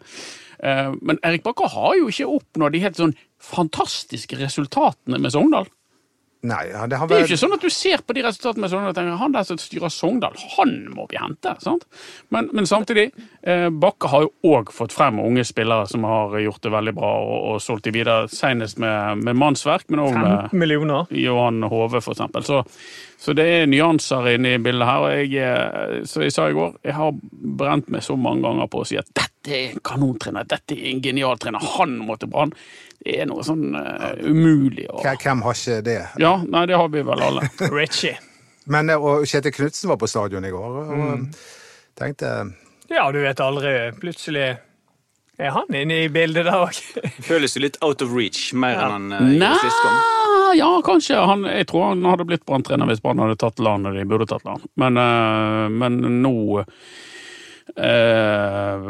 [0.63, 5.67] Eh, Men Erik Bakke har jo ikke oppnådd de helt sånn fantastiske resultatene med Sogndal.
[6.45, 8.69] Nei, ja, det har Det er jo ikke sånn at du ser på de resultatene
[8.69, 11.55] med at han der som styrer Sogndal, han må vi hente.
[11.63, 11.87] sant?
[12.33, 13.07] Men, men samtidig,
[13.41, 17.11] eh, Bakke har jo òg fått frem unge spillere som har gjort det veldig bra
[17.23, 21.09] og, og solgt de videre, senest med, med mannsverk, men òg med millioner.
[21.15, 22.45] Johan Hove, for eksempel.
[22.45, 22.61] Så,
[23.21, 25.05] så det er nyanser inne i bildet her.
[25.05, 27.13] Og jeg, Så jeg sa i går, jeg har
[27.61, 30.91] brent meg så mange ganger på å si at dette er en kanontrener, dette er
[30.91, 32.53] en genial trener, han må til Brann.
[33.05, 35.97] Det er noe sånn uh, umulig å Hvem- har ikke det?
[36.21, 37.43] Ja, nei, det har vi vel alle.
[37.75, 38.15] Richie.
[38.65, 41.27] Men eh, og Kjetil Knutsen var på stadion i går og Mm.
[41.95, 42.31] tenkte
[42.89, 43.75] Ja, du vet aldri.
[44.01, 44.57] Plutselig
[45.37, 46.77] er han inne i bildet der òg.
[47.29, 50.03] Føles jo litt out of reach, mer enn han uh, gjorde sist gang.
[50.55, 51.17] Ja, kanskje.
[51.27, 54.27] Han, jeg tror han hadde blitt branntrener hvis Brann hadde tatt land når de burde
[54.29, 54.63] tatt land.
[54.79, 56.33] Men, eh, men nå
[57.73, 58.85] eh,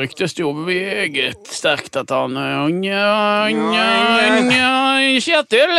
[0.00, 3.86] ryktes det jo meget sterkt at han Nja, nja,
[4.48, 4.74] nja,
[5.22, 5.78] Kjetil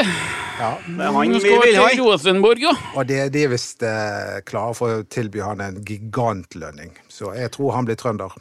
[0.59, 1.89] ja, han vi skal ha.
[1.89, 2.73] til Rosenborg, ja.
[2.95, 6.93] Og det, de er visst eh, klare for å tilby han en gigantlønning.
[7.11, 8.35] Så jeg tror han blir trønder.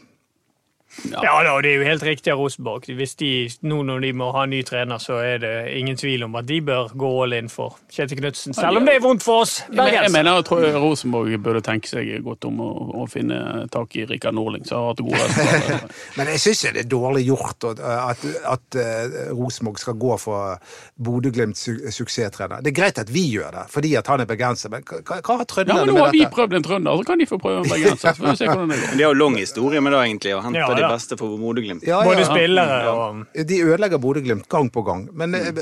[1.09, 2.85] Ja da, det er jo helt riktig av Rosenborg.
[2.97, 3.29] Hvis de,
[3.65, 6.59] nå når de må ha ny trener, så er det ingen tvil om at de
[6.65, 8.55] bør gå all in for Kjetil Knutsen.
[8.55, 10.05] Selv om det er vondt for oss bergensere.
[10.07, 12.69] jeg mener jeg tror Rosenborg burde tenke seg godt om å,
[13.03, 13.41] å finne
[13.73, 15.97] tak i Rikard Norling, som har hatt gode resultater.
[16.21, 20.61] Men jeg syns det er dårlig gjort at, at, at eh, Rosenborg skal gå for
[21.03, 22.61] Bodø-Glimts su suksesstrener.
[22.63, 25.39] Det er greit at vi gjør det, fordi at han er bergenser, men hva, hva
[25.41, 26.35] har Ja, trønderne men nå har vi dette?
[26.37, 28.13] prøvd en trønder, så kan de få prøve en bergenser.
[28.13, 28.89] Så får vi se hvordan det går.
[28.93, 30.91] Men de har jo lang historie med det, egentlig, å hente Ja, de ja.
[30.93, 31.87] beste for Bodø-Glimt.
[31.87, 32.29] Ja, Både ja.
[32.31, 32.93] spillere Ja.
[32.93, 35.09] og De ødelegger Bodø-Glimt gang på gang.
[35.13, 35.61] Men mm.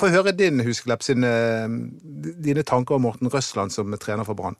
[0.00, 1.26] få høre din, Husklepp, sin,
[2.44, 4.58] dine tanker om Morten Røsland som trener for Brann.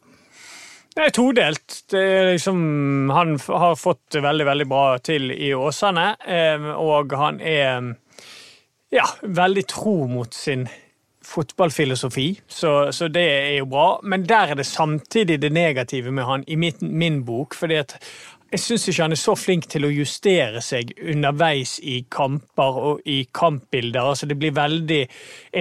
[0.94, 1.80] Det er todelt.
[1.90, 7.16] Det er liksom, han har fått det veldig veldig bra til i Åsane, eh, og
[7.18, 7.94] han er
[8.94, 10.68] ja, veldig tro mot sin
[11.24, 13.86] fotballfilosofi, så, så det er jo bra.
[14.02, 17.54] Men der er det samtidig det negative med han i min, min bok.
[17.54, 17.96] fordi at
[18.54, 23.00] jeg syns ikke han er så flink til å justere seg underveis i kamper og
[23.10, 24.12] i kampbilder.
[24.12, 25.00] Altså Det blir veldig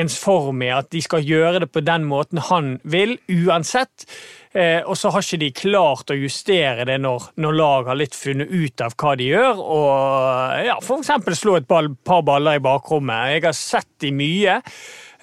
[0.03, 4.05] ensformig at de skal gjøre det på den måten han vil, uansett.
[4.53, 8.13] Eh, og så har ikke de klart å justere det når, når lag har litt
[8.17, 9.61] funnet ut av hva de gjør.
[9.63, 11.09] Og ja, f.eks.
[11.39, 13.31] slå et ball, par baller i bakrommet.
[13.33, 14.59] Jeg har sett de mye.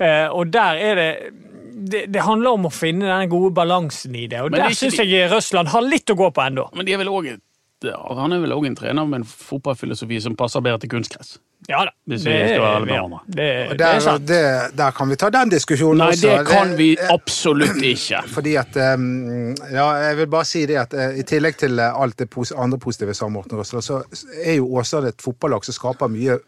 [0.01, 1.13] Eh, og der er det,
[1.91, 4.43] det Det handler om å finne den gode balansen i det.
[4.43, 6.67] Og Men er der syns de- jeg Røsland har litt å gå på ennå.
[6.75, 7.45] Men de er vel også et,
[7.89, 11.39] han er vel òg en trener med en fotballfilosofi som passer bedre til kunstgress.
[11.69, 11.93] Ja da.
[12.09, 13.19] Hvis vi skal være med ja, hverandre.
[13.37, 14.25] det, det er sant.
[14.29, 14.41] det,
[14.79, 16.29] der kan vi ta den diskusjonen Nei, også.
[16.29, 18.23] det kan vi eh, absolutt ikke.
[18.37, 22.19] Fordi at Ja, jeg vil bare si det at eh, i tillegg til eh, alt
[22.19, 24.01] det pos andre positive sa Morten Røsler, så
[24.45, 26.39] er jo Åsane et fotballag som skaper mye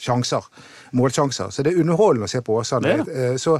[0.00, 0.46] sjanser.
[0.96, 1.50] Målsjanser.
[1.52, 2.94] Så det er underholdende å se på Åsane.
[3.04, 3.58] Det Eh, Så,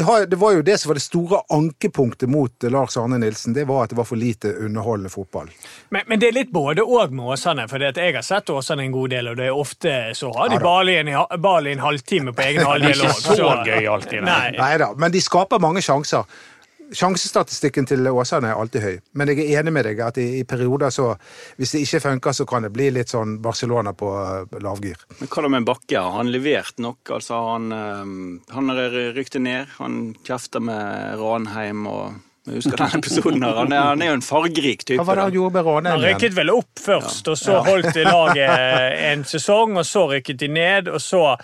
[0.00, 3.52] har, det var jo det som var det store ankepunktet mot eh, Lars Arne Nilsen.
[3.52, 5.50] Det var at det var for lite underholdende fotball.
[5.88, 7.68] Men, men det er litt både og med Åsane.
[7.68, 10.60] for Jeg har sett Åsane en god del, og det er ofte så har de
[10.60, 10.60] Ja
[11.40, 12.96] ball i en, halvtime på egen halvdel.
[12.96, 14.38] Ikke også, så gøy alltid, nei.
[14.50, 14.56] Nei.
[14.58, 16.24] Nei da, men de skaper mange sjanser.
[16.92, 20.44] Sjansestatistikken til Åsane er alltid høy, men jeg er enig med deg at i, i
[20.48, 21.12] perioder så
[21.58, 24.98] Hvis det ikke funker, så kan det bli litt sånn Barcelona på eh, lavgir.
[25.20, 26.00] Men hva da med Bakke?
[26.00, 27.12] Har han levert nok?
[27.14, 28.74] Altså, han, eh, han
[29.14, 29.70] ryktet ned.
[29.78, 33.58] Han kjefter med Ranheim og Jeg husker den episoden her.
[33.60, 34.98] Han er, han er jo en fargerik type.
[34.98, 36.04] Hva var det han gjorde med Han Ranheim?
[36.08, 38.54] rykket vel opp først, og så holdt de laget
[39.10, 41.36] en sesong, og så rykket de ned, og så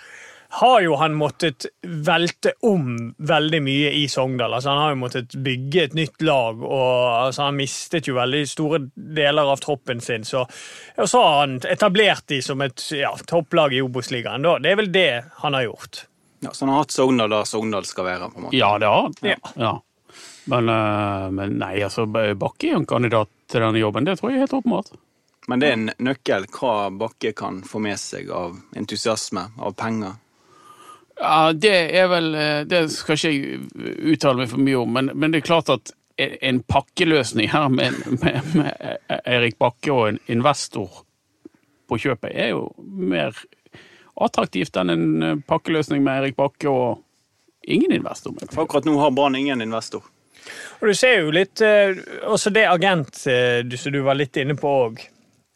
[0.49, 4.53] har jo han måttet velte om veldig mye i Sogndal.
[4.53, 6.91] Altså, han har jo måttet bygge et nytt lag, og
[7.27, 10.25] altså, han mistet jo veldig store deler av troppen sin.
[10.27, 10.45] Så,
[10.97, 14.47] og så har han etablert de som et ja, topplag i Obos-ligaen.
[14.63, 15.09] Det er vel det
[15.43, 16.05] han har gjort.
[16.39, 18.29] Ja, så han har hatt Sogndal der Sogndal skal være.
[18.29, 18.57] på en måte.
[18.57, 19.19] Ja, det har han.
[19.21, 19.37] Ja.
[19.55, 19.73] Ja.
[20.47, 24.07] Men, eh, men nei, altså, Bakke er jo en kandidat til denne jobben.
[24.07, 24.93] Det tror jeg er helt åpenbart.
[25.47, 30.15] Men det er en nøkkel hva Bakke kan få med seg av entusiasme, av penger.
[31.19, 33.61] Ja, det er vel eh, Det skal ikke jeg
[34.13, 37.93] uttale meg for mye om, men, men det er klart at en pakkeløsning her med,
[38.21, 41.03] med, med Erik Bakke og en investor
[41.87, 43.37] på kjøpet er jo mer
[44.17, 47.03] attraktivt enn en eh, pakkeløsning med Erik Bakke og
[47.67, 48.33] ingen investor.
[48.33, 48.49] med.
[48.53, 50.05] For akkurat nå har Brann ingen investor.
[50.79, 51.97] Og du ser jo litt eh,
[52.29, 55.01] Også det agent som du var litt inne på òg.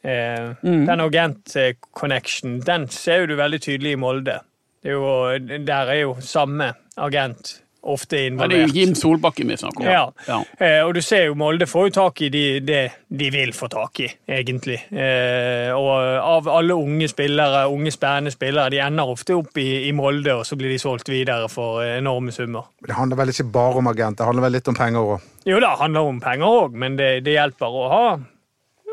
[0.03, 4.39] Eh, Den agent-connection, den ser jo du veldig tydelig i Molde.
[4.81, 9.49] Det er jo, der er jo samme agent ofte Ja, det er jo Jim Solbakken
[9.49, 9.87] vi snakker om.
[9.89, 10.01] Ja.
[10.27, 10.37] Ja.
[10.61, 13.69] Eh, og du ser jo Molde får jo tak i de, det de vil få
[13.73, 14.77] tak i, egentlig.
[14.93, 15.89] Eh, og
[16.21, 20.45] av alle unge spillere, unge spennende spillere, de ender ofte opp i, i Molde, og
[20.45, 22.69] så blir de solgt videre for enorme summer.
[22.85, 25.29] Det handler vel ikke bare om agent, det handler vel litt om penger òg.
[25.49, 28.05] Jo da, handler om penger òg, men det, det hjelper å ha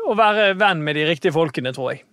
[0.09, 2.05] å være venn med de riktige folkene, tror jeg.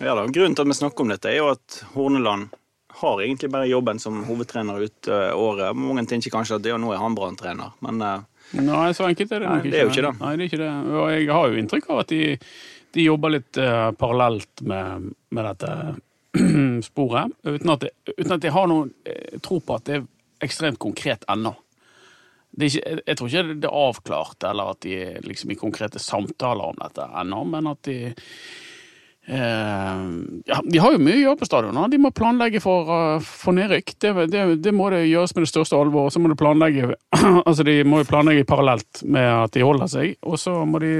[0.00, 2.54] Ja da, Grunnen til at vi snakker om dette, er jo at Horneland
[3.00, 5.76] har egentlig bare jobben som hovedtrener ut eh, året.
[5.76, 8.26] Mange tenker kanskje at det, nå er han Brann-trener, men eh,
[8.58, 9.70] Nei, så enkelt er det Nei, ikke.
[9.70, 10.12] det er jo ikke det.
[10.22, 10.72] Nei, det er ikke det.
[10.88, 12.20] Og jeg har jo inntrykk av at de,
[12.96, 15.72] de jobber litt uh, parallelt med, med dette
[16.88, 18.94] sporet, uten at, jeg, uten at jeg har noen
[19.44, 20.06] tro på at det er
[20.48, 21.52] ekstremt konkret ennå.
[22.56, 24.96] Ikke, jeg, tror ikke det er avklart, eller at de
[25.28, 27.98] liksom i konkrete samtaler om dette ennå, men at de
[29.30, 31.78] ja, De har jo mye å gjøre på stadion.
[31.92, 33.92] De må planlegge for, uh, for nedrykk.
[34.00, 36.08] Det, det, det må det gjøres med det største alvor.
[36.08, 36.94] Og så må de planlegge
[37.48, 40.14] altså de må jo planlegge parallelt med at de holder seg.
[40.24, 40.92] Og så må de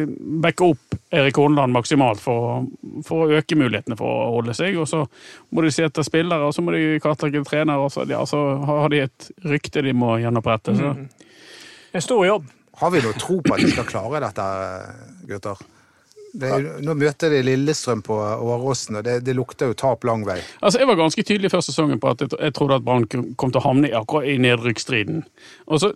[0.44, 2.66] backe opp Erik Horneland maksimalt for,
[3.06, 4.76] for å øke mulighetene for å holde seg.
[4.76, 5.06] Og så
[5.48, 7.88] må de se etter spillere, og så må de kartlegge trenere.
[7.88, 10.76] Og så, ja, så har de et rykte de må gjenopprette.
[10.76, 10.92] Så.
[11.96, 12.54] En stor jobb.
[12.78, 14.52] Har vi noe tro på at de skal klare dette,
[15.32, 15.66] gutter?
[16.38, 20.22] Det er, nå møter de Lillestrøm på Åråsen, og det, det lukter jo tap lang
[20.28, 20.38] vei.
[20.60, 23.50] Altså, Jeg var ganske tydelig før sesongen på at jeg, jeg trodde at Brann kom
[23.50, 25.24] til å havne i akkurat i nedrykksstriden.
[25.66, 25.92] Og så,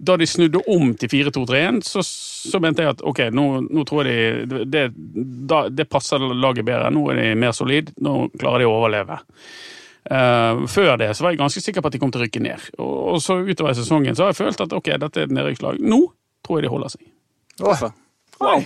[0.00, 4.08] Da de snudde om til 4-2-3-1, så, så mente jeg at ok, nå, nå tror
[4.08, 4.86] jeg de det,
[5.48, 6.90] da, det passer laget bedre.
[6.94, 9.20] Nå er de mer solid, nå klarer de å overleve.
[10.02, 12.42] Uh, før det så var jeg ganske sikker på at de kom til å rykke
[12.42, 12.70] ned.
[12.78, 15.36] Og, og så utover i sesongen så har jeg følt at ok, dette er et
[15.36, 15.82] nedrykkslag.
[15.84, 16.04] Nå
[16.42, 17.04] tror jeg de holder seg.
[17.62, 17.84] Åh,
[18.42, 18.64] wow.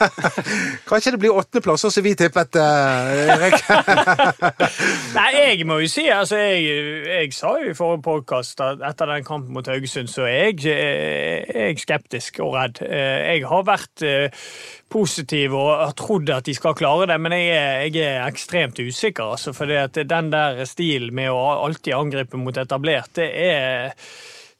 [0.88, 3.58] kanskje det blir åttendeplass, sånn som vi tippet, eh, Erik.
[5.18, 9.12] Nei, jeg må jo si altså, jeg, jeg sa jo i forrige podkast at etter
[9.14, 12.82] den kampen mot Haugesund, så er jeg, eh, jeg skeptisk og redd.
[12.84, 14.02] Eh, Jeg har vært
[14.94, 18.78] positiv og har trodd at de skal klare det, men jeg er, jeg er ekstremt
[18.78, 19.34] usikker.
[19.34, 23.96] Altså, for den der stilen med å alltid angripe mot etablert, det er,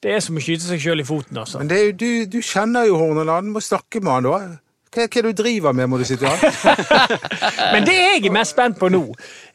[0.05, 1.39] det er som å skyte seg sjøl i foten.
[1.41, 1.63] altså.
[1.63, 4.39] Men det er du, du kjenner jo Horneland, må snakke med han da.
[4.95, 7.09] Hva, hva er det du driver med, må du si til han?
[7.75, 9.03] Men det jeg er mest spent på nå,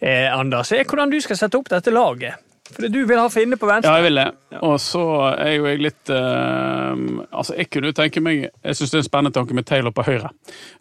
[0.02, 2.42] eh, Anders, er hvordan du skal sette opp dette laget.
[2.76, 3.90] For du vil ha Finne på venstre.
[3.90, 4.28] Ja, jeg vil det.
[4.66, 5.02] Og så
[5.32, 6.94] er jo jeg litt uh,
[7.30, 9.94] Altså, jeg kunne jo tenke meg Jeg syns det er en spennende tanke med Taylor
[9.96, 10.32] på høyre.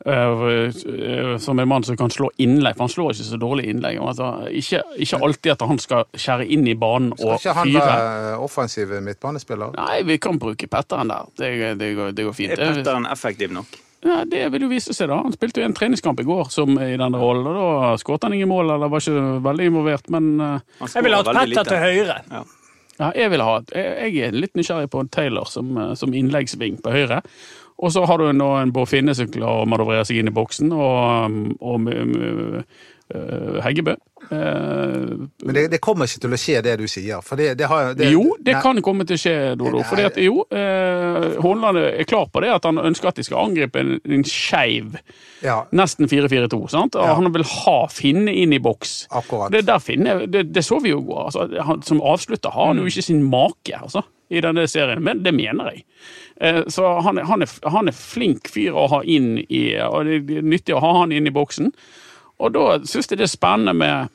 [0.09, 3.66] Eh, eh, som en mann som kan slå innlegg, for han slår ikke så dårlig
[3.72, 3.98] innlegg.
[4.03, 7.38] Altså, ikke, ikke alltid at han skal skjære inn i banen og fyre.
[7.42, 9.74] Skal ikke han være offensiv midtbanespiller?
[9.79, 11.29] Nei, vi kan bruke Petteren der.
[11.38, 12.57] Det, det, går, det går fint.
[12.57, 13.79] Er Petteren effektiv nok?
[14.07, 15.19] Ja, Det vil jo vise seg, da.
[15.25, 18.37] Han spilte jo en treningskamp i går som i denne rollen, og da skåret han
[18.37, 22.21] ingen mål, eller var ikke veldig involvert, men uh, Jeg ville hatt Petter til høyre.
[22.31, 22.45] Ja.
[22.99, 26.81] Ja, jeg vil ha Jeg jeg er litt nysgjerrig på Taylor som, eh, som innleggsving
[26.83, 27.23] på høyre.
[27.79, 30.35] Og så har du nå en Bård Finne som klarer å manøvrere seg inn i
[30.35, 32.65] boksen, og, og, eh,
[33.64, 33.94] Heggebø.
[34.31, 35.12] Eh,
[35.44, 37.23] Men det, det kommer ikke til å skje, det du sier.
[37.25, 38.62] For det, det har, det, jo, det Nei.
[38.64, 39.81] kan komme til å skje, Dodo.
[40.05, 43.81] At, jo, eh, Horneland er klar på det, at han ønsker at de skal angripe
[43.81, 44.99] en, en skeiv,
[45.44, 46.61] Ja, nesten 4-4-2.
[46.73, 46.99] sant?
[46.99, 47.14] Ja.
[47.18, 49.07] Han vil ha Finne inn i boks.
[49.11, 49.53] akkurat.
[49.55, 51.25] Det, der Finne, det, så vi jo går.
[51.31, 55.23] Altså, han, som avslutter har han jo ikke sin make altså, i denne serien, men
[55.25, 55.85] det mener jeg.
[56.44, 60.18] Eh, så han, han, er, han er flink fyr å ha inn i, og det
[60.38, 61.73] er nyttig å ha han inn i boksen.
[62.38, 64.11] Og da syns jeg det er spennende med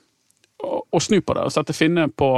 [0.63, 2.29] å, å snu på det og sette Finne på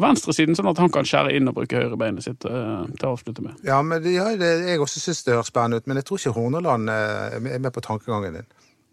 [0.00, 3.42] venstresiden, sånn at han kan skjære inn og bruke høyrebeinet sitt uh, til å avslutte
[3.42, 3.56] med.
[3.66, 6.20] Ja, men det, ja, det, Jeg også syns det høres spennende ut, men jeg tror
[6.20, 8.46] ikke Horneland uh, er med- er med på tankegangen din.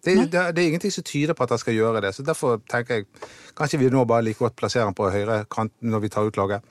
[0.07, 2.62] Det, det, det er ingenting som tyder på at han skal gjøre det, så derfor
[2.71, 3.07] tenker jeg
[3.57, 6.38] kanskje vi nå bare like godt plasserer han på høyre kant når vi tar ut
[6.39, 6.63] laget.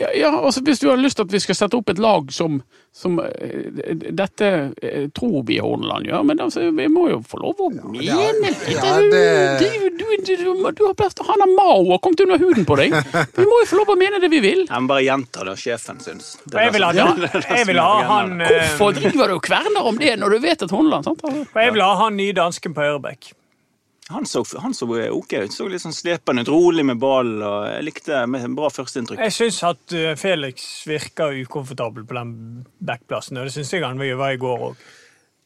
[0.00, 2.30] Ja, ja, altså Hvis du har lyst til at vi skal sette opp et lag
[2.34, 2.56] som,
[2.92, 4.48] som eh, Dette
[4.82, 8.16] eh, tror vi Horneland gjør, men altså, vi må jo få lov å mene ja,
[8.42, 8.64] litt.
[8.74, 9.60] ja, Du- det-
[9.94, 12.76] du, du, du, du, har plass til Han har Mao og kommet under huden på
[12.80, 12.96] deg.
[13.38, 14.64] Vi må jo få lov å mene det vi vil.
[14.66, 16.32] Jeg må bare gjenta det sjefen syns.
[16.50, 19.98] Det jeg vil ha, jeg vil ha han eh, Hvorfor driver du og kverner om
[20.00, 21.22] det når du vet at Horneland sant?
[21.24, 23.30] Altså, jeg vil ha han nye dansken på høyrebekk.
[24.12, 25.52] Han så, han så ok ut.
[25.54, 27.30] Så litt sånn slepende ut, rolig med ball.
[27.42, 29.22] og Jeg likte med bra førsteinntrykk.
[29.24, 32.34] Jeg syns at eh, Felix virker ukomfortabel på den
[32.84, 34.84] backplassen, og det syns jeg han var i går òg.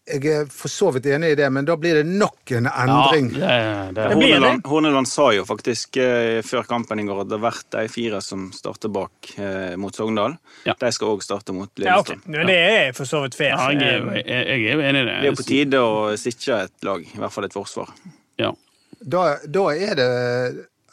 [0.09, 3.27] Jeg er for så vidt enig i det, men da blir det nok en endring.
[3.35, 3.49] det,
[3.92, 7.44] det, Det Horneland, Horneland sa jo faktisk eh, før kampen i går at det har
[7.44, 10.38] vært de fire som starter bak eh, mot Sogndal.
[10.64, 10.73] Ja.
[10.81, 12.16] De skal òg starte mot Ja, okay.
[12.25, 12.49] Lillestrøm.
[12.49, 13.53] Det er for så vidt fair.
[13.53, 15.18] ja, jeg, er- jeg, jeg er enig i det.
[15.21, 15.92] Det er jo på tide å
[16.25, 17.92] sikre et lag, i hvert fall et forsvar.
[18.38, 18.53] Ja.
[18.98, 20.09] Da, da er det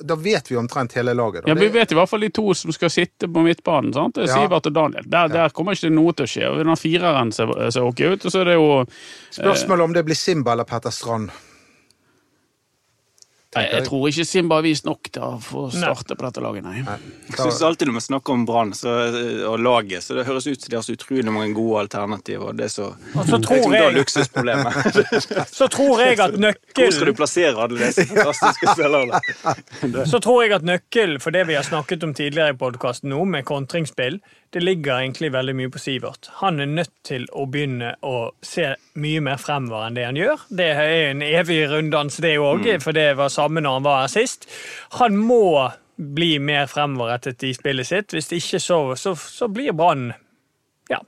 [0.05, 1.45] Da vet vi omtrent hele laget.
[1.45, 1.49] Da.
[1.49, 3.93] Ja, Vi vet i hvert fall de to som skal sitte på midtbanen.
[3.95, 4.17] sant?
[4.19, 4.27] Ja.
[4.27, 5.05] Sivert og Daniel.
[5.07, 6.49] Der, der kommer ikke noe til å skje.
[6.59, 8.67] Den fireren ser, ser ok ut, og så er det jo
[9.37, 11.31] Spørsmålet om det blir Simba eller Petter Strand.
[13.55, 16.65] Nei, Jeg tror ikke Simba har vist nok til å få starte på dette laget,
[16.65, 16.81] nei.
[17.29, 20.69] Jeg synes alltid når vi snakker om Brann og laget, så det høres ut som
[20.73, 22.49] de har så utrolig mange gode alternativer.
[22.51, 24.73] og Det er så, Og så tror jeg, jeg- luksusproblemet.
[25.59, 30.05] Så tror jeg at Hvor skal du plassere alle disse fantastiske spillerne?
[30.11, 33.23] Så tror jeg at nøkkelen for det vi har snakket om tidligere i podkasten nå,
[33.25, 34.19] med kontringsspill,
[34.53, 36.29] det ligger egentlig veldig mye på Sivert.
[36.41, 38.69] Han er nødt til å begynne å se
[39.01, 40.45] mye mer fremover enn det han gjør.
[40.47, 44.13] Det er en evig runddans, det òg, for det var samme når han var her
[44.13, 44.47] sist.
[45.01, 48.13] Han må bli mer fremoverrettet i spillet sitt.
[48.13, 50.11] Hvis det ikke så, så, så blir Brann
[50.91, 50.99] Ja,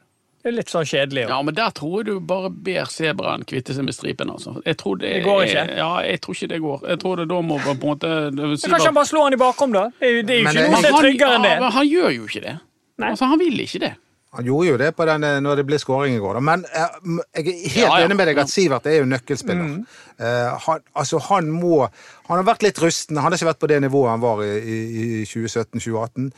[0.43, 1.25] det er litt sånn kjedelig.
[1.27, 4.57] Ja, men der tror jeg du bare ber sebraen kvitte seg med stripen, altså.
[4.65, 5.65] Jeg tror det, Det går ikke?
[5.65, 6.87] Er, ja, jeg tror ikke det går.
[6.93, 9.75] Jeg tror det da må på en måte Kanskje han bare slår han i bakom,
[9.75, 9.89] da?
[9.99, 11.59] Det er jo, ikke noe som er tryggere enn ja, det.
[11.65, 12.57] men han gjør jo ikke det.
[12.97, 13.09] Nei.
[13.13, 13.93] Altså, Han ville ikke det.
[14.37, 16.33] Han gjorde jo det på den, eh, når det ble skåring i går.
[16.37, 16.39] Da.
[16.43, 16.97] Men eh,
[17.39, 18.05] jeg er helt Ja, ja.
[18.05, 19.77] enig med deg at Sivert er jo nøkkelspiller.
[20.19, 21.87] Eh, han, altså, han må
[22.27, 23.15] Han har vært litt rusten.
[23.17, 26.31] Han har ikke vært på det nivået han var i, i, i 2017-2018.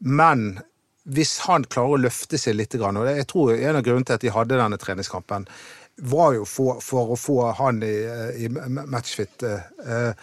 [0.00, 0.46] Men
[1.04, 4.14] hvis han klarer å løfte seg litt, og det- jeg tror en av grunnene til
[4.14, 5.46] at de hadde denne treningskampen,
[6.00, 7.92] var jo for, for å få han i,
[8.40, 9.42] i matchfit.
[9.44, 10.14] eh,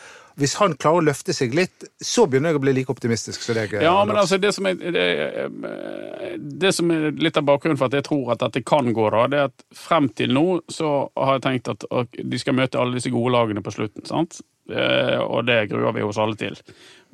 [0.42, 3.58] hvis han klarer å løfte seg litt, så begynner jeg å bli like optimistisk som
[3.58, 3.76] deg.
[3.78, 5.06] eh, Ja, men altså, det som er, det,
[6.62, 9.28] det som er litt av bakgrunnen for at jeg tror at dette kan gå, da,
[9.32, 11.86] det er at frem til nå så har jeg tenkt at
[12.18, 14.06] de skal møte alle disse gode lagene på slutten.
[14.10, 14.42] sant?
[14.72, 16.56] Eh, Og det gruer vi oss alle til.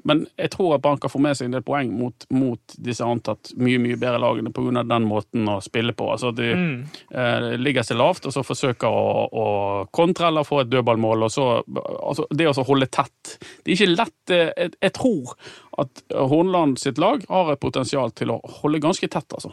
[0.06, 3.02] Men jeg tror at Brann kan få med seg en del poeng mot, mot disse
[3.04, 4.84] antatt mye mye bedre lagene pga.
[4.86, 6.12] den måten å spille på.
[6.14, 9.46] Altså De de eh, ligger seg lavt og så forsøker å, å
[9.92, 11.24] kontre eller få et dødballmål.
[11.24, 13.38] og så, altså Det å holde tett.
[13.66, 14.30] Det er ikke lett.
[14.30, 15.34] eh, Jeg, jeg tror
[15.80, 19.52] at Hornland sitt lag har et potensial til å holde ganske tett, altså.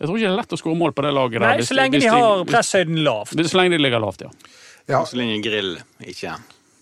[0.00, 1.38] Jeg tror ikke det er lett å skåre mål på det laget.
[1.38, 3.38] der, Nei, hvis så lenge hvis de har presshøyden lavt.
[3.38, 4.30] Så lenge de ligger lavt, ja.
[4.90, 5.04] Ja.
[5.06, 6.34] Så lenge grill ikke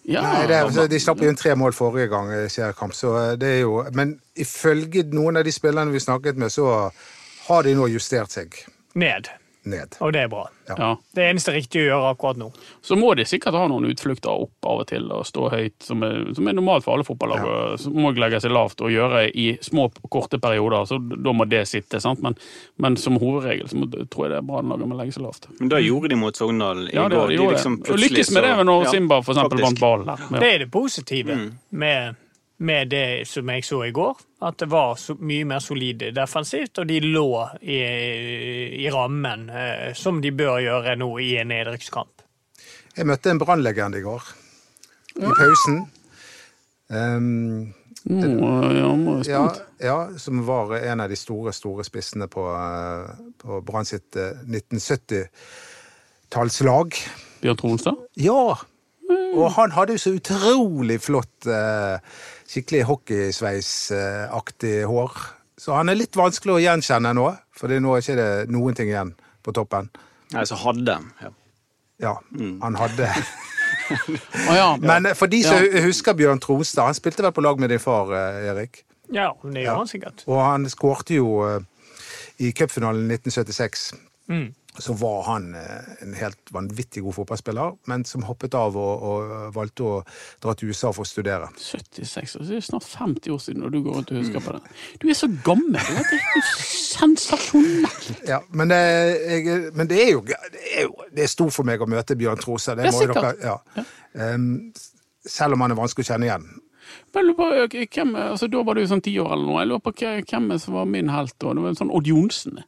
[0.09, 3.33] ja Nei, det, altså, De slapp inn tre mål forrige gang i seriekamp, så eh,
[3.41, 6.91] det er jo Men ifølge noen av de spillerne vi snakket med, så
[7.49, 8.57] har de nå justert seg
[8.99, 9.29] Ned.
[9.69, 9.97] Ned.
[10.01, 10.47] Og det er bra.
[10.71, 10.97] ja.
[11.15, 12.47] Det eneste riktige å gjøre akkurat nå.
[12.87, 16.03] Så må de sikkert ha noen utflukter opp av og til og stå høyt, som
[16.07, 17.45] er, som er normalt for alle fotballag.
[17.45, 17.77] Ja.
[17.83, 20.87] Så må de legge seg lavt og gjøre i små, korte perioder.
[20.89, 22.01] så Da må det sitte.
[22.01, 22.23] sant?
[22.25, 22.39] Men,
[22.81, 25.51] men som hovedregel så må, tror jeg det er bra når må legge seg lavt.
[25.61, 27.29] Men da gjorde de mot Sogndal i Ja, det, går.
[27.29, 27.79] de De gjorde liksom.
[27.81, 30.09] Og plutselig lykkes med det når Ja, Simba for eksempel vant ballen.
[30.09, 30.41] Ja.
[30.41, 31.39] Det er det positive
[31.71, 32.17] med,
[32.59, 34.17] med det som jeg så i går.
[34.41, 37.29] At det var så mye mer solide defensivt, og de lå
[37.61, 37.81] i,
[38.81, 42.25] i rammen, eh, som de bør gjøre nå i en nedrykkskamp.
[42.97, 44.33] Jeg møtte en brannlegende i går.
[45.21, 45.85] I pausen.
[46.89, 53.11] Um, det, ja, ja, ja, som var en av de store, store spissene på, eh,
[53.43, 56.97] på Brann sitt eh, 1970-tallslag.
[57.43, 57.95] Bjørn Tronstad?
[58.17, 58.57] Ja!
[59.11, 61.99] Og han hadde jo så utrolig flott, eh,
[62.51, 65.13] skikkelig hockeysveisaktig hår.
[65.61, 67.27] Så han er litt vanskelig å gjenkjenne nå,
[67.57, 69.13] for nå er det ikke noen ting igjen
[69.45, 69.91] på toppen.
[70.35, 71.31] Nei, så hadde ja.
[72.01, 72.15] Ja,
[72.63, 73.11] han hadde
[74.49, 74.77] oh, ja.
[74.81, 78.09] Men for de som husker Bjørn Trostad, han spilte vel på lag med din far,
[78.17, 78.85] eh, Erik?
[79.13, 80.25] Ja, det gjør han sikkert.
[80.31, 81.61] Og han skårte jo eh,
[82.41, 83.91] i cupfinalen 1976.
[84.31, 84.49] Mm.
[84.79, 89.33] Så var han eh, en helt vanvittig god fotballspiller, men som hoppet av og, og
[89.57, 89.97] valgte å
[90.43, 91.49] dra til USA for å studere.
[91.59, 94.45] 76 år, så det er snart 50 år siden, og du går rundt og husker
[94.45, 94.63] på det.
[95.03, 95.81] Du er så gammel!
[95.81, 98.09] Det er jo sensasjonelt!
[98.31, 98.81] Ja, men, det,
[99.27, 102.19] jeg, men det, er jo, det er jo det er stort for meg å møte
[102.19, 102.79] Bjørn Trose.
[102.79, 103.87] Det Ja, må dere, ja.
[104.15, 104.71] Um,
[105.27, 106.47] selv om han er vanskelig å kjenne igjen.
[107.15, 107.47] Men jeg på,
[107.95, 109.63] hvem, altså, Da var du sånn ti år eller noe.
[109.63, 111.55] Jeg lurer på hvem som var min helt da.
[111.55, 112.63] Det var en sånn Odd Johnsen.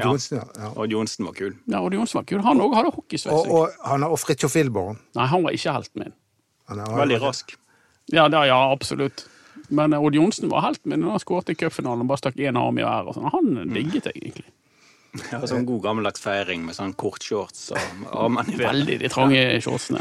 [0.00, 0.08] Ja.
[0.10, 0.44] Johnsen, ja.
[0.64, 0.70] Ja.
[0.76, 1.52] Og Johnsen var kul.
[1.68, 2.40] Ja, Odd Johnsen var kul.
[2.42, 3.34] Han òg hadde hockeysveis.
[3.34, 4.98] Og, og, han er- og Fridtjof Wilborn.
[5.14, 6.12] Nei, han var ikke helten min.
[6.68, 7.54] Han er- Veldig rask.
[8.12, 9.26] Ja, da, ja absolutt.
[9.70, 11.00] Men eh, Odd Johnsen var helten min.
[11.00, 13.14] da Han skåret i cupfinalen og bare stakk én arm i været.
[13.14, 13.30] sånn.
[13.32, 14.44] Han digget jeg egentlig.
[15.30, 17.78] Ja, sånn god gammeldags feiring med sånn kort shorts og
[18.10, 18.66] armene i været.
[18.72, 20.00] Veldig de trange shortsene.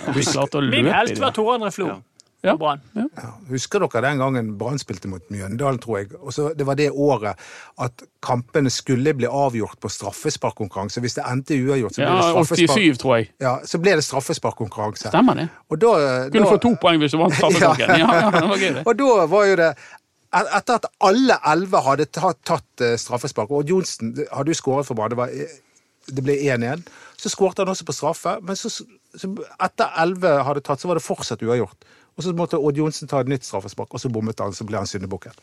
[0.72, 1.32] Min helt var.
[1.32, 1.86] Tor André Flo.
[1.91, 2.00] Ja.
[2.44, 2.82] På Brann.
[2.98, 3.30] Ja.
[3.50, 6.12] Husker dere den gangen Brann spilte mot Mjøndalen, tror jeg?
[6.20, 7.39] Også, Det var det året
[7.80, 11.00] at kampene skulle bli avgjort på straffesparkkonkurranse.
[11.04, 12.80] Hvis det endte uavgjort, så ble Ja, det straffespark.
[12.84, 13.30] 87, tror jeg.
[13.41, 15.08] Ja, så ble det straffesparkkonkurranse.
[15.10, 15.50] Stemmer det.
[15.70, 15.94] Og da,
[16.30, 18.00] Kunne da, få to poeng hvis du vant straffesparken.
[18.04, 18.86] Ja, ja, det var gøy, det.
[18.88, 19.74] Og da var jo det
[20.34, 24.98] Etter at alle elleve hadde tatt, tatt eh, straffespark, og Johnsen hadde jo skåret for
[24.98, 25.60] Brann, det, eh,
[26.10, 26.82] det ble 1-1,
[27.22, 28.34] så skårte han også på straffe.
[28.41, 28.72] Men så,
[29.14, 29.30] så
[29.62, 31.86] etter elleve hadde tatt, så var det fortsatt uavgjort.
[32.18, 34.78] Og så måtte Odd Johnsen ta et nytt straffespark, og så bommet han, så ble
[34.78, 35.34] han syndebukken.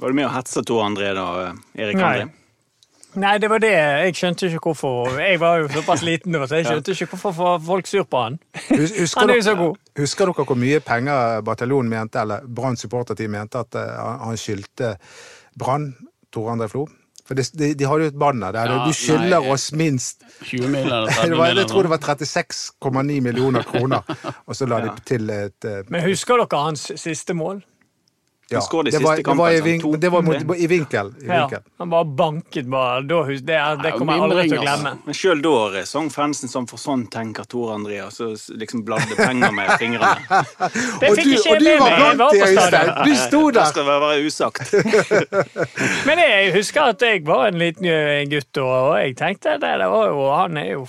[0.00, 1.24] Var du med og hetsa Tor André da,
[1.76, 2.04] Erik Nei.
[2.10, 2.30] André?
[3.18, 3.70] Nei, det var det.
[3.74, 5.16] Jeg skjønte ikke hvorfor.
[5.18, 8.20] Jeg var jo såpass liten da, så jeg skjønte ikke hvorfor var folk sur på
[8.22, 8.36] han.
[8.68, 9.80] Husker, Han er jo så god.
[9.98, 14.36] husker dere hvor mye penger bataljonen mente, eller Brann supporterteam mente at eh, han- han
[14.38, 14.92] skyldte
[15.58, 15.88] Brann,
[16.30, 16.86] Tore André Flo?
[17.30, 18.72] For det, de, de har jo et banner der.
[18.74, 19.52] Ja, du skylder nei.
[19.54, 21.52] oss minst 20 millioner, 30 var.
[21.54, 24.02] Jeg tror det var 36,9 millioner kroner.
[24.50, 27.62] Og så la de til et eh, Men husker dere hans siste mål?
[28.50, 31.12] Ja, det var, siste det var i, kampen, vink, sånn det var mot, i vinkel.
[31.22, 31.62] I Ja, vinkel.
[31.78, 33.02] han bare banket bare.
[33.06, 34.92] Da, det, det kommer jeg aldri til å glemme.
[34.94, 35.06] altså.
[35.06, 39.14] Men sjøl da sang fansen som for sånn tenker Tor André, og så liksom bladde
[39.18, 40.42] penger med fingrene.
[41.00, 42.00] Det Og fikk du, ikke jeg med var meg.
[42.00, 42.92] Jeg var på stadion.
[43.06, 43.70] Du sto Det der!
[43.70, 44.74] skal være usagt.
[46.10, 49.88] Men jeg husker at jeg var en liten eh, gutt, og jeg tenkte det, det
[49.94, 50.84] var jo, han er jo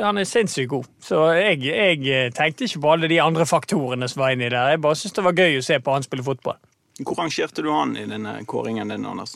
[0.00, 0.86] han er sinnssykt god.
[1.02, 4.74] Så jeg, jeg tenkte ikke på alle de andre faktorene som var inni der.
[4.76, 6.58] Jeg bare syntes det var gøy å se på han spille fotball.
[7.00, 9.32] Hvor rangerte du han i denne kåringen din, Anders?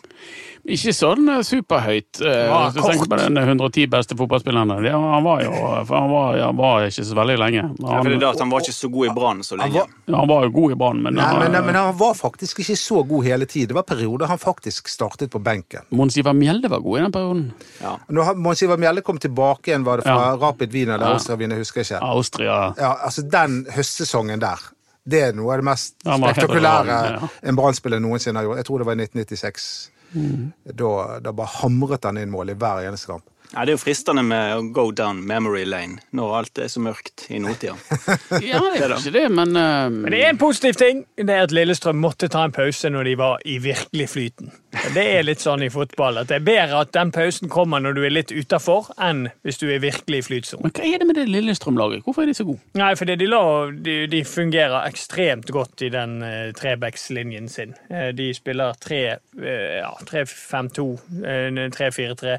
[0.69, 2.21] Ikke sånn eh, superhøyt.
[2.21, 4.77] eh, var Hvis du tenker på den 110 beste fotballspillerne.
[4.85, 5.53] Ja, han var jo
[5.89, 7.63] for han var, ja, var ikke så veldig lenge.
[7.63, 9.57] Ja, for Han, det er da at Han var ikke så god i Brann så
[9.57, 9.73] lenge.
[9.73, 12.59] var- ja, han var jo god i Brann, men, han- men, men han var faktisk
[12.61, 13.69] ikke så god hele tiden.
[13.69, 15.81] Det var perioder han faktisk startet på benken.
[15.91, 17.53] Mons Ivar Mjelde var god i den perioden.
[17.81, 17.97] Ja.
[18.11, 20.37] Når han- Mons Ivar Mjelle kom tilbake igjen, var det fra Ja.
[20.37, 21.13] Rapid Wien eller Ja.
[21.15, 22.03] Austria Wien, jeg husker ikke.
[22.03, 24.59] Austria Ja, altså Den høstsesongen der,
[25.07, 27.29] det er noe av det mest Ja, spektakulære ja.
[27.47, 28.61] en Brann-spiller noensinne har gjort.
[28.61, 29.71] Jeg tror det var i 1996.
[30.17, 30.53] Mm.
[30.75, 30.93] Da,
[31.23, 33.27] da bare hamret han inn mål i hver eneste kamp.
[33.53, 36.83] Ja, det er jo fristende med å go down memory lane når alt er så
[36.83, 37.77] mørkt i nåtida.
[38.43, 39.87] Ja, det er ikke det, men, uh...
[39.93, 41.05] Men det er en positiv ting.
[41.15, 44.51] Det er at Lillestrøm måtte ta en pause når de var i virkelig flyten.
[44.95, 47.97] Det er litt sånn i fotball at det er bedre at den pausen kommer når
[47.97, 50.67] du er litt utafor, enn hvis du er virkelig i flytsonen.
[50.67, 52.05] Men hva er det med det Lillestrøm-laget?
[52.07, 52.63] Hvorfor er de så gode?
[52.79, 53.43] Nei, fordi de, la,
[53.89, 57.77] de, de fungerer ekstremt godt i den uh, trebackslinjen sin.
[57.91, 59.03] Uh, de spiller tre,
[59.41, 60.89] eh, ja, 3-5-2,
[61.23, 62.37] uh, 3-4-3,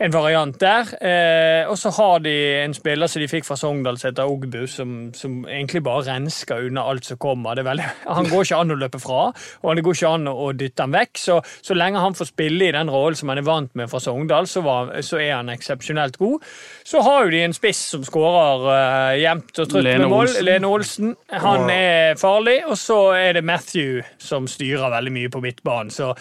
[0.00, 0.94] en variant der.
[1.00, 4.62] Eh, og så har de en spiller som de fikk fra Sogndal, som heter Ogbu,
[4.70, 7.54] som, som egentlig bare rensker unna alt som kommer.
[7.54, 9.20] Det er veldig, han går ikke an å løpe fra,
[9.60, 11.20] og det går ikke an å dytte han vekk.
[11.20, 14.00] Så, så lenge han får spille i den rollen som han er vant med fra
[14.02, 16.46] Sogndal, så, var, så er han eksepsjonelt god.
[16.86, 20.28] Så har jo de en spiss som skårer uh, jevnt og trutt Lene med mål.
[20.28, 20.46] Olsen.
[20.48, 21.12] Lene Olsen.
[21.46, 22.60] Han er farlig.
[22.68, 25.92] Og så er det Matthew som styrer veldig mye på midtbanen.
[25.94, 26.12] Så,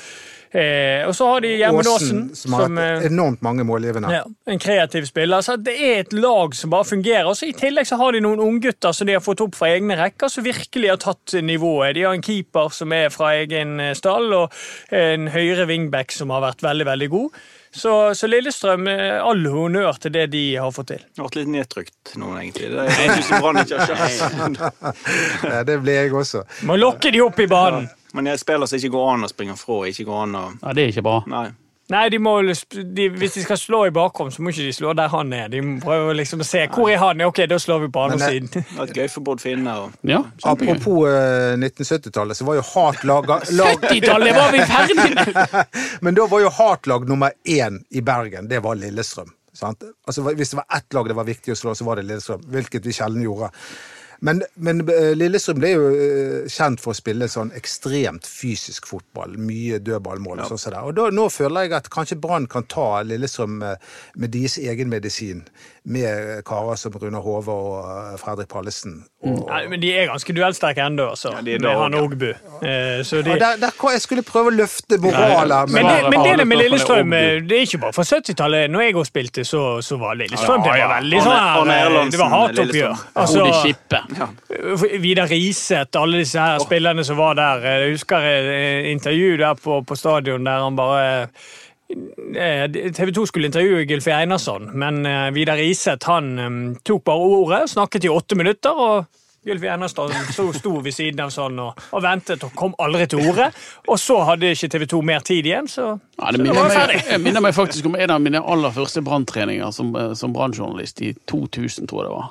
[0.51, 4.11] eh, og så har de Gjermund Aasen, som har som hatt eh, enormt mange målgivende.
[4.13, 5.41] ja, en kreativ spiller.
[5.45, 7.27] Så det er et lag som bare fungerer.
[7.29, 9.69] Og så I tillegg så har de noen unggutter som de har fått opp fra
[9.75, 11.95] egne rekker, som virkelig har tatt nivået.
[11.99, 14.59] De har en keeper som er fra egen eh, stall, og
[14.95, 17.39] en høyre wingback som har vært veldig, veldig god.
[17.71, 21.03] Så, så Lillestrøm, eh, all honnør til det de har fått til.
[21.13, 22.71] Jeg ble litt nedtrykt nå, egentlig.
[22.73, 24.95] Det er jeg synes Brann ikke har.
[25.53, 26.41] Ja, Det ble jeg også.
[26.65, 27.85] Må lokke de opp i banen.
[28.13, 29.81] Men jeg spiller så ikke går an å springe fra.
[29.89, 31.17] Ikke går an å Ja, Det er ikke bra.
[31.29, 31.49] Nei.
[31.89, 34.91] Nei, de må, de, Hvis de skal slå i bakrom, så må ikke de slå
[34.97, 35.47] der han er.
[35.49, 38.19] De må prøve liksom å se hvor er han Ok, da slår vi på andre
[38.19, 38.51] eh, siden.
[38.53, 39.73] Det var gøy for Bård Finne.
[39.81, 39.95] Og...
[40.05, 40.21] Ja.
[40.51, 45.35] Apropos eh, 1970-tallet, så var jo Hatlag lag, 70-tallet var vi ferdig!
[46.05, 49.33] Men da var jo hatlag nummer én i Bergen, det var Lillestrøm.
[49.57, 49.81] Sant?
[50.07, 52.45] Altså, hvis det var ett lag det var viktig å slå, så var det Lillestrøm.
[52.53, 53.49] Hvilket vi sjelden gjorde.
[54.19, 59.37] Men, men eh, Lillestrøm ble jo eh, kjent for å spille sånn ekstremt fysisk fotball.
[59.39, 60.43] Mye dødballmål.
[60.43, 60.83] og sånn som det.
[60.89, 64.91] Og da, nå føler jeg at kanskje Brann kan ta Lillestrøm eh, med deres egen
[64.91, 65.45] medisin.
[65.89, 68.99] Med karer som Runar Hove og Fredrik Pallesen.
[69.19, 71.33] Og, Nei, men de er ganske duellsterke ennå, altså.
[71.35, 72.29] Ja, de med han Ogbu.
[72.63, 75.73] Eh, så de, ja, der, der, jeg skulle prøve å løfte moralen.
[75.73, 78.69] men, men- det, men det med Lillestrøm, eh, det er ikke bare fra 70-tallet.
[78.71, 80.87] Når jeg også spilte, så, så var Lillestrøm det Ja, ja.
[80.87, 83.03] var veldig sånn her, eh, Det var hatoppgjør.
[83.25, 83.45] Altså.
[84.15, 84.27] Ja.
[85.03, 87.67] Vidar Riset, alle disse her spillerne som var der.
[87.73, 91.27] Jeg husker et intervju der på, på stadion der han bare
[91.89, 97.63] TV 2 skulle intervjue Gylfi Einarsson, men eh, Vidar Iseth han eh, tok bare ordet,
[97.71, 98.77] snakket i åtte minutter.
[98.77, 99.05] og
[99.47, 103.21] Gylfi Einarsson sto, sto ved siden av sånn og, og ventet og kom aldri til
[103.31, 103.47] orde.
[103.87, 106.67] Og så hadde ikke TV 2 mer tid igjen, så, Ja, det så det var
[106.67, 106.99] meg, ferdig.
[107.13, 111.01] jeg minner meg faktisk om en av mine aller første branntreninger som, eh, som brannjournalist
[111.07, 112.29] i 2000, tror jeg det var.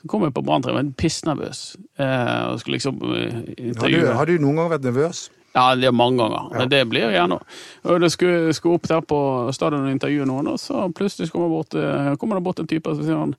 [0.00, 1.64] Så kom jeg på branntrening, pissnervøs.
[1.98, 5.26] Eh, og skulle liksom eh, Har du, har du noen gang vært nervøs?
[5.52, 6.50] Ja, det er mange ganger.
[6.54, 6.66] Ja.
[6.70, 7.40] det blir gjerne.
[7.82, 9.20] Og Jeg skulle, skulle opp der på
[9.52, 12.86] stadion og intervjue noen, og så plutselig kommer, bort, eh, kommer det bort en type
[12.90, 13.34] og sier han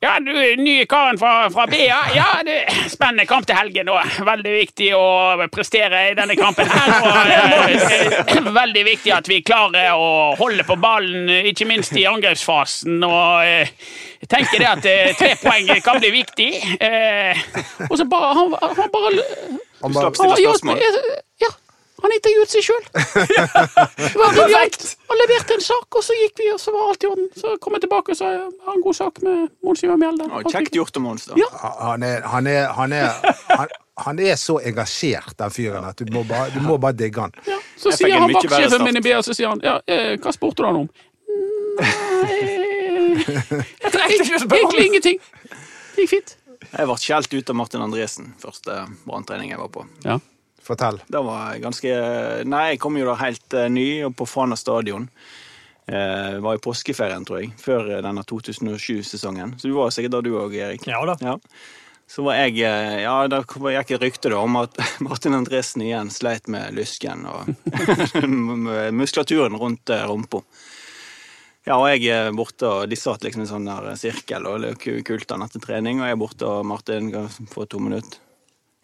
[0.00, 0.32] ja, du
[0.62, 1.98] nye karen fra, fra BA.
[2.14, 3.88] Ja, det er spennende kamp til helgen.
[3.90, 5.06] Og veldig viktig å
[5.50, 6.92] prestere i denne kampen her.
[7.02, 13.02] Og eh, veldig viktig at vi klarer å holde på ballen, ikke minst i angrepsfasen.
[13.02, 13.74] Og eh,
[14.22, 16.50] jeg tenker det at eh, tre poeng kan bli viktig.
[16.78, 17.42] Eh,
[17.88, 19.24] og så bare Han, han bare
[19.82, 20.84] Han bare, stiller spørsmål.
[21.42, 21.50] ja,
[22.02, 22.84] han intervjuet seg sjøl.
[24.18, 27.26] Han leverte en sak, og så gikk vi, og så var alt i orden.
[27.36, 30.28] Så kom jeg tilbake og sa jeg har en god sak med Mons Ivar Mjelde.
[30.30, 31.38] Ja, Kjekt gjort av Mons, da.
[31.40, 31.48] Ja.
[31.80, 33.74] han, er, han, er, han, er, han,
[34.06, 37.34] han er så engasjert, den fyren, at du må bare, du må bare digge han.
[37.48, 37.58] Ja.
[37.78, 40.62] Så Jeg sier han vaktsjefen min i BA, så sier han ja, eh, hva spurte
[40.62, 40.88] du han om?
[41.78, 42.58] Nei
[43.18, 45.20] Jeg trengte ikke spørre Egentlig ingenting.
[45.94, 46.34] Det gikk fint.
[46.68, 49.84] Jeg ble skjelt ut av Martin Andresen første branntrening jeg var på.
[50.06, 50.18] Ja.
[50.68, 51.00] Fortell.
[51.08, 51.92] Det var ganske
[52.48, 55.08] Nei, jeg kom jo da helt eh, ny og på Fana stadion.
[55.88, 59.54] Eh, var i påskeferien, tror jeg, før eh, denne 2007-sesongen.
[59.56, 60.84] Så du var sikkert da du òg, Erik.
[60.84, 61.14] Ja da.
[61.24, 61.38] Ja.
[62.08, 66.12] Så var jeg eh, Ja, da gikk et rykte da om at Martin Andresen igjen
[66.12, 67.48] sleit med lysken og
[69.00, 70.44] muskulaturen rundt rumpa.
[71.64, 74.64] Ja, og jeg er borte, og de satt liksom i en sånn der sirkel, og
[74.64, 78.27] det kult da etter trening, og jeg er borte, og Martin kan få to minutter.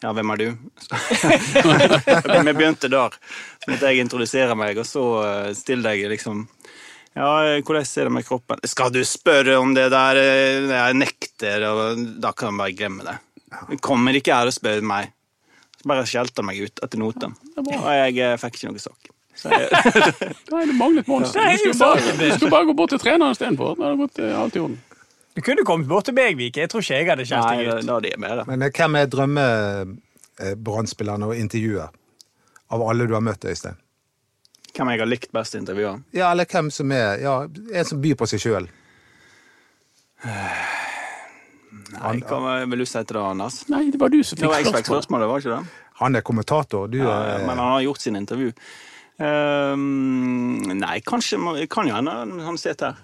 [0.03, 0.47] Ja, hvem er du?
[2.45, 3.15] Vi begynte der.
[3.63, 5.03] Så måtte jeg introdusere meg, og så
[5.55, 6.43] stille stiller jeg liksom
[7.15, 7.29] Ja,
[7.63, 8.59] hvordan er det med kroppen?
[8.67, 10.19] Skal du spørre om det der?
[10.19, 13.17] eh, Jeg nekter, og da kan jeg bare glemme det.
[13.71, 15.13] Du kommer ikke her og spør meg.
[15.79, 17.35] Så bare skjelte meg ut etter noten.
[17.61, 19.11] Og jeg eh, fikk ikke noe sak.
[19.45, 19.67] Jeg,
[20.51, 21.39] Nei, det manglet monster.
[21.43, 23.75] Du skulle bare, bare gå bort til treneren istedenfor.
[23.79, 24.77] Da hadde det gått eh, alt i orden.
[25.35, 26.57] Du kunne kommet bort til Begvik.
[26.57, 27.73] Jeg tror ikke jeg hadde kjent deg ut.
[27.83, 27.87] ut.
[27.89, 28.43] da er med, da.
[28.47, 31.89] Men eh, hvem er drømme-Brann-spillerne å intervjue?
[32.75, 33.75] Av alle du har møtt, Øystein?
[34.75, 35.93] Hvem jeg har likt best i intervjue?
[36.15, 38.65] Ja, eller hvem som er ja, en som byr på seg sjøl?
[41.95, 43.69] Nei, hva vil du si til det, Anders?
[43.71, 44.55] Nei, det var du som fikk spørsmålet.
[44.55, 44.95] fikk spørsmål.
[44.95, 45.63] spørsmålet, var ikke det?
[46.01, 46.81] Han er kommentator.
[46.91, 48.49] Du Ja, er men han har gjort sine intervju.
[49.15, 51.37] Um, nei, kanskje
[51.71, 52.11] Kan jo hende
[52.43, 52.97] han sitter her.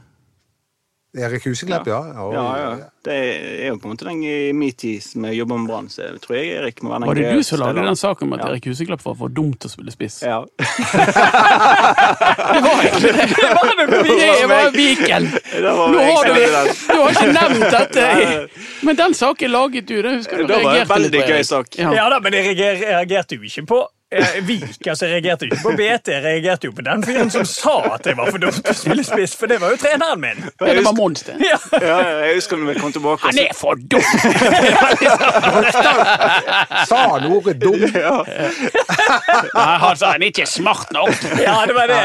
[1.14, 1.98] Erik Huseklepp, ja.
[2.24, 2.76] Og- Ja, ja.
[3.04, 3.14] Det
[3.66, 6.04] er jo på en måte den i min tid som jeg jobber med Brann, så
[6.06, 8.34] jeg tror jeg Erik må være den Var det du som lagde den saken om
[8.34, 8.52] at Ja.
[8.54, 10.22] Erik Huseklepp var for dum til å spille spiss?
[10.24, 10.44] Ja.
[12.54, 13.28] Det var ikke det.
[14.40, 15.24] Det var Viken.
[15.52, 18.50] Det var Nå har du, du har ikke nevnt dette.
[18.86, 20.02] Men den saken laget du.
[20.02, 21.68] Det husker du Det var en veldig gøy sak.
[21.80, 21.92] Ja.
[21.96, 23.82] Ja da, men jeg reager- reagerte jo ikke på
[24.12, 24.88] eh, Vik.
[24.88, 28.06] altså reagerte jo ikke på BT, jeg reagerte jo på den fyren som sa at
[28.06, 30.40] jeg var for dum til å spille spiss, for det var jo treneren min.
[30.60, 31.34] Ja, det var Monster.
[31.42, 31.58] Ja.
[31.82, 33.22] Ja, jeg husker når vi kom tilbake.
[33.26, 34.02] Han er for dum!
[36.90, 37.80] Sa han ordet dum?
[37.82, 37.90] Nei,
[39.86, 41.14] han sa han er ikke smart nok.
[41.42, 42.02] Ja, det var det.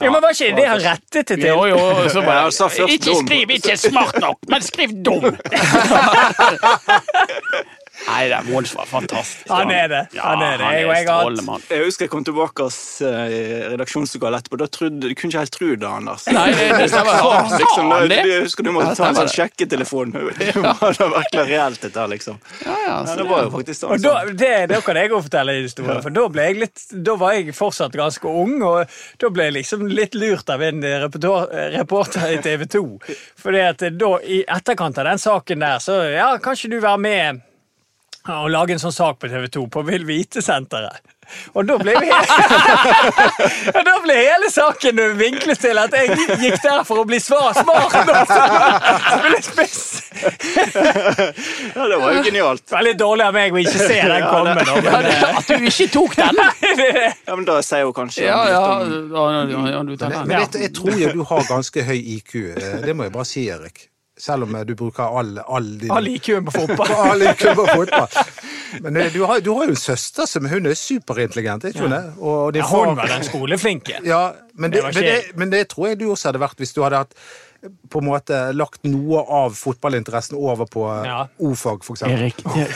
[0.00, 1.46] Ja, men Var ikke det han rettet det til?
[1.46, 1.78] Jo, jo,
[2.12, 5.36] så bare, først Ikke skriv 'ikke smart nok', men skriv 'dum'.
[8.06, 9.48] Nei, det Mons var fantastisk.
[9.50, 10.00] Han er det.
[10.20, 10.64] Han er det.
[10.64, 13.08] han Jeg- jeg husker jeg kom tilbake hos uh,
[13.72, 14.58] redaksjonslokale etterpå.
[14.60, 16.26] Da trodde, kunne ikke helt tro det, Anders.
[16.30, 17.18] Nei, det, det stemmer.
[17.24, 20.14] Faen, liksom, da, jeg husker du måtte ta en sånn sjekketelefon.
[20.16, 22.38] Var det virkelig reelt, dette her, liksom?
[22.64, 24.02] Ja, ja, det var jo faktisk sånn.
[24.06, 27.16] Da, det, da kan jeg òg fortelle en historie, for da, ble jeg litt, da
[27.18, 31.72] var jeg fortsatt ganske ung, og da ble jeg liksom litt lurt av en reporter,
[31.74, 32.84] reporter i TV 2.
[33.42, 37.02] Fordi at da, i etterkant av den saken der, så ja, kan ikke du være
[37.02, 37.42] med
[38.28, 41.02] og lage en sånn sak på TV 2 på Vil Vite-senteret?
[41.58, 42.12] Og da ble, hele,
[43.88, 47.96] da ble hele saken vinklet til at jeg gikk der for å bli svar smart.
[49.42, 49.80] spiss.
[51.74, 52.62] Ja, det var jo genialt.
[52.72, 54.54] Veldig dårlig av meg å ikke se den komme.
[54.54, 56.40] Ja, men, det, at du ikke tok den!
[57.26, 60.18] Ja, men Da sier hun kanskje Ja, ja, om- ja, ja, ja, du tar Men,
[60.18, 60.28] den.
[60.30, 62.34] men jeg, jeg tror jo du har ganske høy IQ.
[62.54, 63.88] eh, Det må jeg bare si, Erik.
[64.18, 66.92] Selv om eh, du bruker all, all din All IQ-en på fotball.
[67.10, 68.08] all IQ på fotball.
[68.80, 71.92] Men eh, du har, du har jo en søster som hun er superintelligent, ikke hun
[71.96, 72.02] Ja.
[72.18, 74.00] Og din Ja, hun var den skoleflinke.
[74.12, 76.72] Ja, men det, Det men, det, men det tror jeg du også hadde vært hvis
[76.72, 77.12] du hadde hatt
[77.90, 81.20] på en måte lagt noe av fotballinteressen over på eh, Ja.
[81.38, 82.16] O-fag, eksempel.
[82.16, 82.66] Erik, det,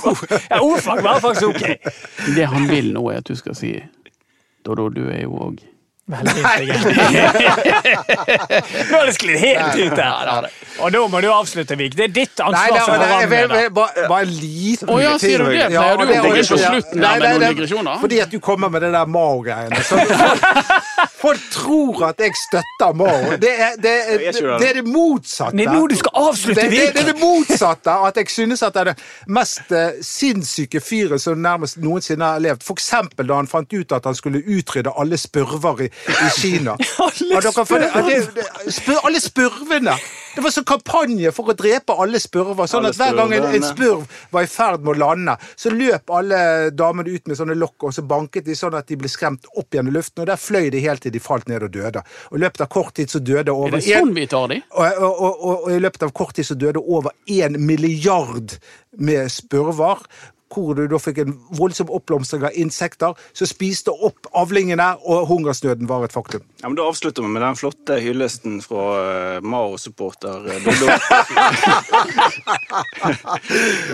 [0.50, 1.64] Ja, Ordfag var faktisk ok.
[2.36, 3.76] det han vil nå, er at du skal si
[4.66, 5.62] Dodo, du er jo òg
[6.10, 7.36] Veldig intelligent.
[8.90, 10.48] Nå har det sklidd helt ut der.
[10.80, 11.96] Og nå må du avslutte, Vik.
[11.98, 13.70] Det er ditt Nei, ansvar det, som det, programleder.
[14.08, 15.66] bare, en liten oh, ja, sier du det?
[15.70, 18.00] Pleier du å det- ligge på slutten der med noen digresjoner?
[18.02, 19.82] Fordi at du kommer med det der Mao-greiene.
[19.86, 20.00] Så
[21.20, 23.36] folk, tror at jeg støtter Mao.
[23.40, 24.32] Det er det, er, det.
[24.60, 25.56] det, er det motsatte.
[25.58, 26.94] Det er nå du skal avslutte, det, det, Vik.
[26.96, 27.96] det er det motsatte.
[28.10, 29.04] At jeg synes at det er den
[29.36, 32.64] mest eh, sinnssyke fyren som nærmest noensinne har levd.
[32.66, 36.76] For eksempel da han fant ut at han skulle utrydde alle spurver i, i Kina.
[37.06, 39.96] Alle spør, alle spurvene!
[40.30, 42.68] Det var sånn kampanje for å drepe alle spurver.
[42.70, 45.72] Sånn Alle at hver gang en, en spurv var i ferd med å lande, så
[45.74, 49.10] løp alle damene ut med sånne lokk, og så banket de sånn at de ble
[49.10, 51.74] skremt opp igjen i luften, og der fløy de helt til de falt ned og
[51.74, 52.04] døde.
[52.30, 54.60] Og i løpet av kort tid så døde Er det sånn vi tar de?
[54.70, 58.54] og, og, og, og, og i løpet av kort tid så døde over én milliard
[59.02, 60.06] med spurver.
[60.50, 65.86] Hvor du da fikk en voldsom oppblomstring av insekter som spiste opp avlingene, og hungersnøden
[65.86, 66.42] var et faktum.
[66.62, 70.86] Ja, men Da avslutter vi med den flotte hyllesten fra uh, Mao-supporter eh, Dodo.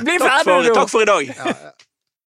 [0.07, 1.23] Bli Takk, ferdig for- takk for i dag.